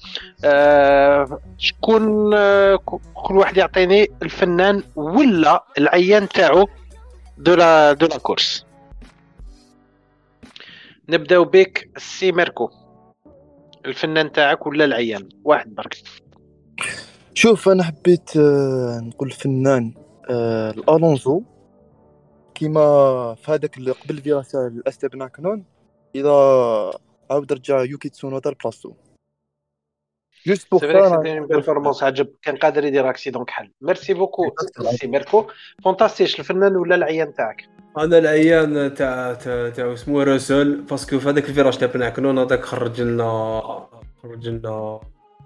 شكون 1.57 2.31
كل 3.13 3.37
واحد 3.37 3.57
يعطيني 3.57 4.11
الفنان 4.21 4.83
ولا 4.95 5.63
العيان 5.77 6.29
تاعو؟ 6.29 6.67
de 7.41 7.53
la 7.53 7.93
de 7.93 8.05
la 8.05 8.17
course 8.17 8.65
نبداو 11.09 11.45
بك 11.45 11.89
سي 11.97 12.31
ميركو 12.31 12.69
الفنان 13.85 14.31
تاعك 14.31 14.67
ولا 14.67 14.85
العيان؟ 14.85 15.29
واحد 15.43 15.75
برك. 15.75 15.97
شوف 17.33 17.69
أنا 17.69 17.83
حبيت 17.83 18.37
نقول 18.37 19.27
الفنان 19.27 19.93
الألونزو. 20.29 21.43
كيما 22.55 23.35
في 23.35 23.51
هذاك 23.51 23.77
اللي 23.77 23.91
قبل 23.91 24.17
ال 24.17 24.22
virage 24.22 24.51
تاع 24.51 24.67
الاست 24.67 25.03
بن 25.03 25.27
عكنون 25.27 25.65
إذا 26.15 26.31
عاود 27.31 27.53
رجع 27.53 27.83
يوكي 27.83 28.09
تسونودا 28.09 28.49
لبلاصتو 28.49 28.93
juste 30.47 30.71
pour 30.71 30.79
sa 30.79 31.21
performance 31.21 32.03
عجب 32.03 32.27
كان 32.41 32.55
قادر 32.55 32.85
يدير 32.85 33.09
accident 33.09 33.45
كحل 33.45 33.71
merci 33.81 34.13
beaucoup 34.13 34.51
سي 34.99 35.07
ميركو 35.07 35.45
فونتاستيش 35.83 36.39
الفنان 36.39 36.75
ولا 36.75 36.95
العيان 36.95 37.33
تاعك 37.33 37.65
أنا 37.97 38.17
العيان 38.17 38.93
تاع 38.93 39.33
تاع 39.33 39.93
اسمه 39.93 40.23
روسل 40.23 40.81
parce 40.81 41.05
que 41.05 41.19
في 41.19 41.29
هذاك 41.29 41.49
ال 41.49 41.53
virage 41.53 41.77
تاع 41.77 41.87
بن 41.87 42.02
عكنون 42.02 42.39
هذاك 42.39 42.65
خرج 42.65 43.01
لنا 43.01 43.61
خرج 44.23 44.47
لنا. 44.47 44.99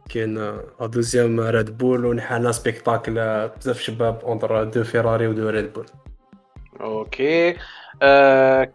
كاين 0.10 0.60
deuxième 0.81 1.39
Red 1.39 1.77
Bull 1.77 2.05
ونحا 2.05 2.51
لنا 2.51 2.63
spectacle 2.63 3.13
بزاف 3.58 3.79
شباب 3.79 4.19
entre 4.23 4.63
deux 4.63 4.83
Ferrari 4.83 5.27
و 5.27 5.32
deux 5.32 5.49
Red 5.49 5.73
Bull 5.73 5.85
OK 6.81 7.55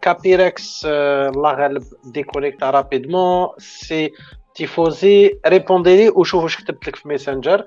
كابيركس 0.01 0.85
الله 0.85 1.53
غالب 1.53 1.83
déconnecta 2.05 2.69
rapidement 2.69 3.47
سي 3.57 4.11
تيفوزي 4.55 5.39
répondé 5.47 5.95
لي 5.95 6.09
وشوف 6.09 6.43
واش 6.43 6.57
كتبت 6.57 6.87
لك 6.87 6.95
في 6.95 7.07
Messenger. 7.07 7.65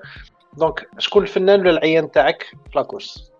donc 0.53 0.89
شكون 0.97 1.23
الفنان 1.23 1.59
ولا 1.59 1.69
العيان 1.69 2.11
تاعك 2.11 2.43
في 2.43 2.71
la 2.75 2.87
course؟ 2.87 3.31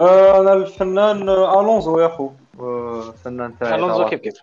أنا 0.00 0.52
الفنان 0.52 1.22
ألونزو 1.28 1.98
يا 1.98 2.08
خو 2.08 2.30
الفنان 2.60 3.58
تاعي. 3.58 3.74
ألونزو 3.74 4.04
كيف 4.04 4.20
كيف؟ 4.20 4.34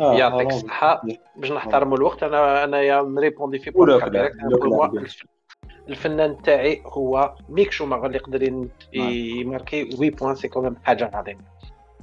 يعطيك 0.00 0.48
الصحة. 0.48 1.02
باش 1.36 1.52
نحترموا 1.52 1.96
الوقت 1.96 2.22
أنا 2.22 2.64
انايا 2.64 3.02
ن 3.02 3.09
répondé 3.09 3.58
في 3.58 3.70
كابيركس 3.70 5.22
الفنان 5.88 6.42
تاعي 6.42 6.82
هو 6.86 7.34
ميك 7.48 7.72
شوماغر 7.72 8.06
اللي 8.06 8.16
يقدر 8.16 8.42
ي 8.92 9.06
marqué 9.06 9.90
8 9.90 10.10
points 10.10 10.34
c'est 10.34 10.48
quand 10.48 10.64
même 10.64 10.76
حاجة 10.84 11.10
عظيمة. 11.14 11.40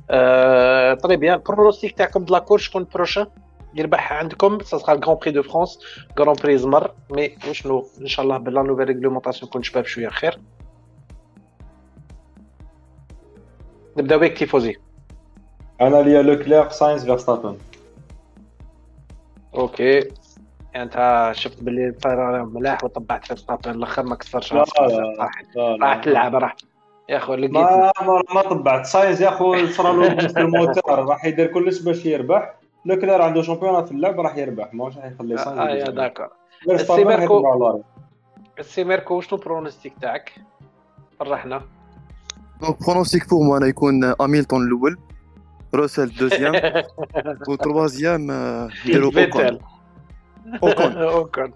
أه 0.10 0.94
très 0.94 1.18
bien 1.18 1.42
pronostic 1.50 1.98
تاعكم 1.98 2.26
de 2.26 2.33
la 2.33 2.40
course 2.40 2.58
شكون 2.58 2.88
prochaine 2.94 3.28
يربح 3.74 4.14
عندكم 4.14 4.60
sur 4.60 4.94
le 4.94 5.01
Grand 5.01 5.18
Prix 5.22 5.32
de 5.32 5.44
France 5.44 5.80
Grand 6.18 6.36
Prix 6.44 6.58
زعما 6.58 6.92
مي 7.10 7.38
وشنو؟ 7.50 7.88
إن 8.02 8.08
شاء 8.08 8.24
الله 8.24 8.38
بلا 8.38 8.62
nouvelle 8.62 8.88
réglementation 8.88 9.50
نكون 9.50 9.64
شباب 9.64 9.86
شوية 9.86 10.10
خير. 10.10 10.40
نبداو 13.98 14.20
بك 14.20 14.38
تيفوزي 14.38 14.76
أنا 15.82 16.02
ليا 16.02 16.22
لوكلير 16.22 16.70
ساينس 16.70 17.06
فيرستابن 17.06 17.58
أوكي 19.56 20.10
أنت 20.76 21.30
شفت 21.36 21.64
باللي 21.64 21.96
ملاح 22.54 22.84
وطبعت 22.84 23.26
فيرستابن 23.26 23.72
الأخر 23.72 24.04
ما 24.04 24.16
كسرش 24.16 24.54
لا 24.54 24.66
راح 25.82 26.04
تلعب 26.04 26.36
راح. 26.36 26.56
يا 27.10 27.18
اخو 27.18 27.34
لقيت 27.34 27.52
ما 27.52 27.92
ما, 28.36 28.42
طبعت. 28.42 28.86
ساينس 28.86 29.22
يا 29.22 29.30
اخو 29.30 29.68
صار 29.68 29.92
له 29.92 30.12
الموتور 30.38 31.06
راح 31.06 31.26
يدير 31.26 31.48
كلش 31.48 31.80
باش 31.82 32.06
يربح. 32.06 32.59
لوكلير 32.86 33.22
عنده 33.22 33.42
championnat 33.42 33.86
في 33.86 33.92
اللعب 33.92 34.20
راح 34.20 34.38
يربح. 34.38 34.74
ما 34.74 34.86
راح 34.86 35.06
يخلي 35.06 35.38
ساينس 35.38 35.60
آه 35.60 35.70
يا. 35.70 35.90
d'accord. 35.90 36.30
على 36.68 37.58
الأرض. 37.58 37.84
السي 38.60 38.84
ميركو 38.84 39.22
شنو 39.22 39.40
pronostic 39.40 39.94
تاعك؟ 40.02 40.32
فرحنا. 41.20 41.62
donc 42.62 42.86
pronostic 42.88 43.30
pour 43.30 43.44
moi 43.44 43.58
أنا 43.58 43.68
يكون 43.68 44.04
هاميلتون 44.04 44.68
الأول 44.68 44.98
روسيل 45.76 46.16
deuxième 46.16 46.84
و 47.48 47.55
troisième 47.55 48.22
نديرو 48.86 49.06
اوكون 49.08 49.12
فيتال 49.12 49.60
اوكون 50.64 50.98
اوكون 50.98 51.54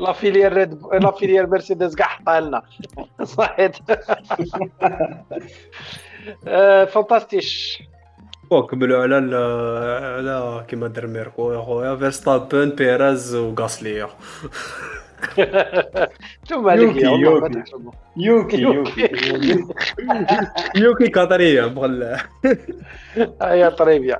la 0.00 0.12
filiale 0.12 0.52
Red 0.52 0.82
la 0.92 1.10
filiale 1.10 1.50
Mercedes 1.50 1.94
كاع 1.94 2.06
حطها 2.06 2.40
لنا 2.40 2.62
صحيت 3.22 3.76
آه، 6.46 6.84
فانتاستيش 6.84 7.82
وكملوا 8.58 9.02
على 9.02 9.18
ال- 9.18 9.34
على 10.18 10.64
كيما 10.68 10.88
دار 10.88 11.06
ميركو 11.06 11.52
يا 11.52 11.60
خويا 11.62 11.96
فيرستابن 11.96 12.70
بيريز 12.70 13.34
وغاسلي 13.34 14.08
أنتم 15.38 16.68
عليك 16.68 16.96
يا 16.96 17.10
يوكي، 18.16 18.56
يوكي. 18.60 18.60
يوكي 18.60 19.64
يوكي 20.76 21.06
قطريه 21.06 21.66
مغلى 21.66 22.16
هيا 23.42 23.68
طريبيا 23.68 24.18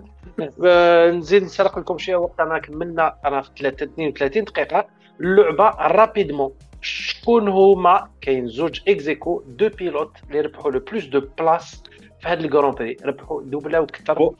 نزيد 1.10 1.42
نسرق 1.42 1.78
لكم 1.78 1.98
شوية 1.98 2.16
وقت 2.16 2.40
انا 2.40 2.58
كملنا 2.58 3.14
أنا 3.24 3.42
في 3.42 3.50
3 3.58 3.84
32 3.84 4.44
دقيقه 4.44 4.86
اللعبه 5.20 5.68
رابيدمون 5.80 6.52
شكون 6.80 7.48
هما 7.48 8.08
كاين 8.20 8.48
زوج 8.48 8.80
اكزيكو 8.88 9.42
دو 9.46 9.68
بيلوت 9.68 10.10
اللي 10.28 10.40
ربحوا 10.40 10.70
لو 10.70 10.78
بلوس 10.78 11.04
دو 11.04 11.22
بلاس 11.38 11.82
في 12.22 12.28
هذا 12.28 12.40
الجران 12.40 12.70
بري 12.74 12.96
ربحوا 13.04 13.42
دوبلاو 13.42 13.86
كثر 13.86 14.14
بو- 14.18 14.34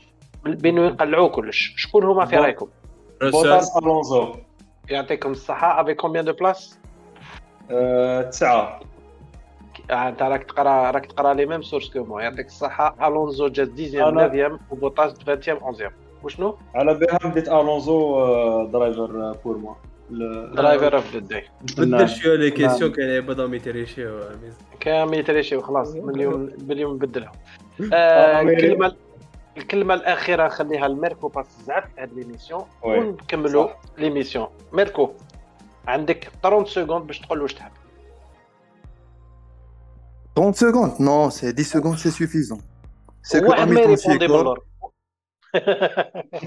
بينو 0.45 0.83
يقلعوا 0.83 1.27
كلش. 1.27 1.73
شكون 1.77 2.03
هما 2.03 2.25
في 2.25 2.35
رايكم؟ 2.35 2.67
بوتاس 3.21 3.77
ألونزو. 3.77 4.35
يعطيكم 4.89 5.31
الصحة. 5.31 5.81
افي 5.81 5.93
كومبيان 5.93 6.25
دو 6.25 6.33
بلاس 6.33 6.79
آه، 7.71 8.21
تسعة. 8.21 8.79
أنت 9.91 10.21
راك 10.21 10.43
تقرا 10.43 10.91
راك 10.91 11.05
تقرا 11.05 11.33
لي 11.33 11.45
ميم 11.45 11.61
سورس 11.61 11.89
كو 11.93 12.03
مو 12.03 12.19
يعطيك 12.19 12.45
الصحة. 12.45 13.07
ألونزو 13.07 13.47
جاز 13.47 13.69
10 13.69 14.11
أنا- 14.11 14.31
9 14.31 14.59
وبوتاس 14.71 15.13
20 15.29 15.57
11 15.57 15.91
وشنو؟ 16.23 16.57
على 16.75 16.93
بالها 16.93 17.17
بديت 17.25 17.47
ألونزو 17.47 18.15
آه، 18.19 18.69
درايفر 18.73 19.21
آه، 19.21 19.35
بور 19.45 19.57
موا 19.57 19.73
درايفر 20.55 20.95
اوف 20.95 21.13
ذا 21.13 21.19
داي 21.19 21.43
بدل 21.77 22.09
شوية 22.09 22.35
لي 22.35 22.49
نعم. 22.49 22.57
كيسيون 22.57 22.91
كان 22.91 23.21
بدهم 23.21 23.53
يتريشيو 23.53 24.19
كامل 24.79 25.17
يتريشي 25.17 25.55
وخلاص 25.55 25.95
من 25.95 26.15
اليوم 26.15 26.45
باليوم 26.45 26.93
نبدلها 26.95 27.27
آه، 27.27 27.31
آه 27.31 27.31
مي- 27.31 27.62
الكلمة 27.79 28.95
الكلمة 29.57 29.93
الأخيرة 29.93 30.45
نخليها 30.47 30.87
لميركو 30.87 31.27
باس 31.27 31.45
زعف 31.65 31.83
هاد 31.99 32.13
ليميسيون 32.13 32.65
وي. 32.83 32.99
ونكملوا 32.99 33.67
صح. 33.67 33.79
ليميسيون 33.97 34.47
ميركو 34.73 35.09
عندك 35.87 36.31
30 36.43 36.65
سكوند 36.65 37.07
باش 37.07 37.19
تقول 37.19 37.41
واش 37.41 37.53
تحب 37.53 37.71
30 40.35 40.53
secondes 40.53 40.99
Non, 40.99 41.29
c'est 41.29 41.53
10 41.53 41.63
secondes, 41.63 41.97
c'est 41.97 42.11
suffisant. 42.11 42.59
C'est 43.21 43.41
que 43.41 43.49
واحد 43.49 43.67
ما 43.67 43.75
Hamilton 43.75 44.09
يريبوندي 44.09 44.17
Chekor, 44.17 44.19
باللور 44.19 44.59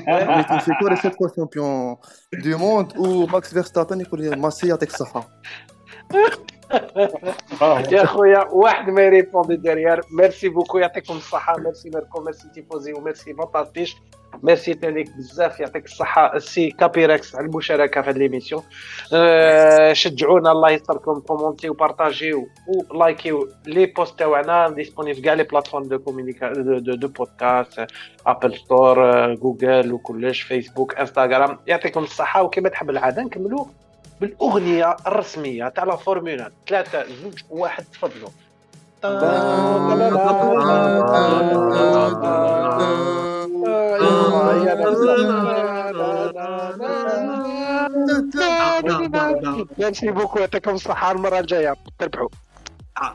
Hamilton 0.08 0.60
Chekor 0.60 0.92
est 0.92 1.02
7 1.02 1.14
fois 1.16 1.28
champion 1.36 1.96
du 2.42 2.54
monde 2.56 2.92
ou 2.96 3.26
Max 3.26 3.54
Verstappen 3.54 4.00
يقول 4.00 4.20
لي 4.20 4.36
ماسي 4.36 4.68
يعطيك 4.68 4.88
الصحة. 4.88 5.28
آه، 6.14 6.55
يا 7.92 8.04
خويا 8.04 8.44
واحد 8.52 8.90
ما 8.90 9.02
يريبوندي 9.02 9.56
ديريير 9.56 10.00
ميرسي 10.10 10.48
بوكو 10.48 10.78
يعطيكم 10.78 11.14
الصحه 11.16 11.58
ميرسي 11.58 11.90
ميركو 11.94 12.20
ميرسي 12.20 12.48
تيفوزي 12.54 12.92
وميرسي 12.92 13.34
فانتاستيش 13.34 13.96
ميرسي 14.42 14.74
تانيك 14.74 15.16
بزاف 15.16 15.60
يعطيك 15.60 15.84
الصحه 15.84 16.36
السي 16.36 16.70
كابيركس 16.70 17.34
على 17.34 17.46
المشاركه 17.46 18.02
في 18.02 18.10
هذه 18.10 18.18
l'émission 18.18 18.62
شجعونا 19.92 20.52
الله 20.52 20.70
يستركم 20.70 21.20
كومونتي 21.20 21.68
وبارطاجيو 21.68 22.48
ولايكيو 22.90 23.48
لي 23.66 23.86
بوست 23.86 24.18
تاعنا 24.18 24.68
disponibles 24.70 25.20
كاع 25.20 25.34
les 25.34 25.42
plateformes 25.44 25.84
de 25.88 25.98
communica 25.98 26.52
de, 26.52 26.78
de, 26.78 26.94
de 26.94 27.08
podcast 27.08 27.86
Apple 28.26 28.56
Store 28.56 29.34
Google 29.34 29.92
وكلش 29.92 30.40
Facebook 30.40 30.94
Instagram 30.94 31.58
يعطيكم 31.66 32.02
الصحه 32.02 32.42
وكما 32.42 32.68
تحب 32.68 32.90
العاده 32.90 33.22
نكملوا 33.22 33.64
بالاغنيه 34.20 34.96
الرسميه 35.06 35.68
تاع 35.68 35.84
la 35.84 35.96
Formula 35.96 36.50
ثلاثة 36.68 37.04
زوج 37.22 37.40
واحد 37.50 37.84
تفضلوا 37.92 38.28
ميرسي 49.78 50.10
بوكو 50.10 50.38
يعطيكم 50.38 50.70
الصحه 50.70 51.12
المره 51.12 51.38
الجايه 51.38 51.74
تربحوا 51.98 52.28
Ah, 52.98 53.12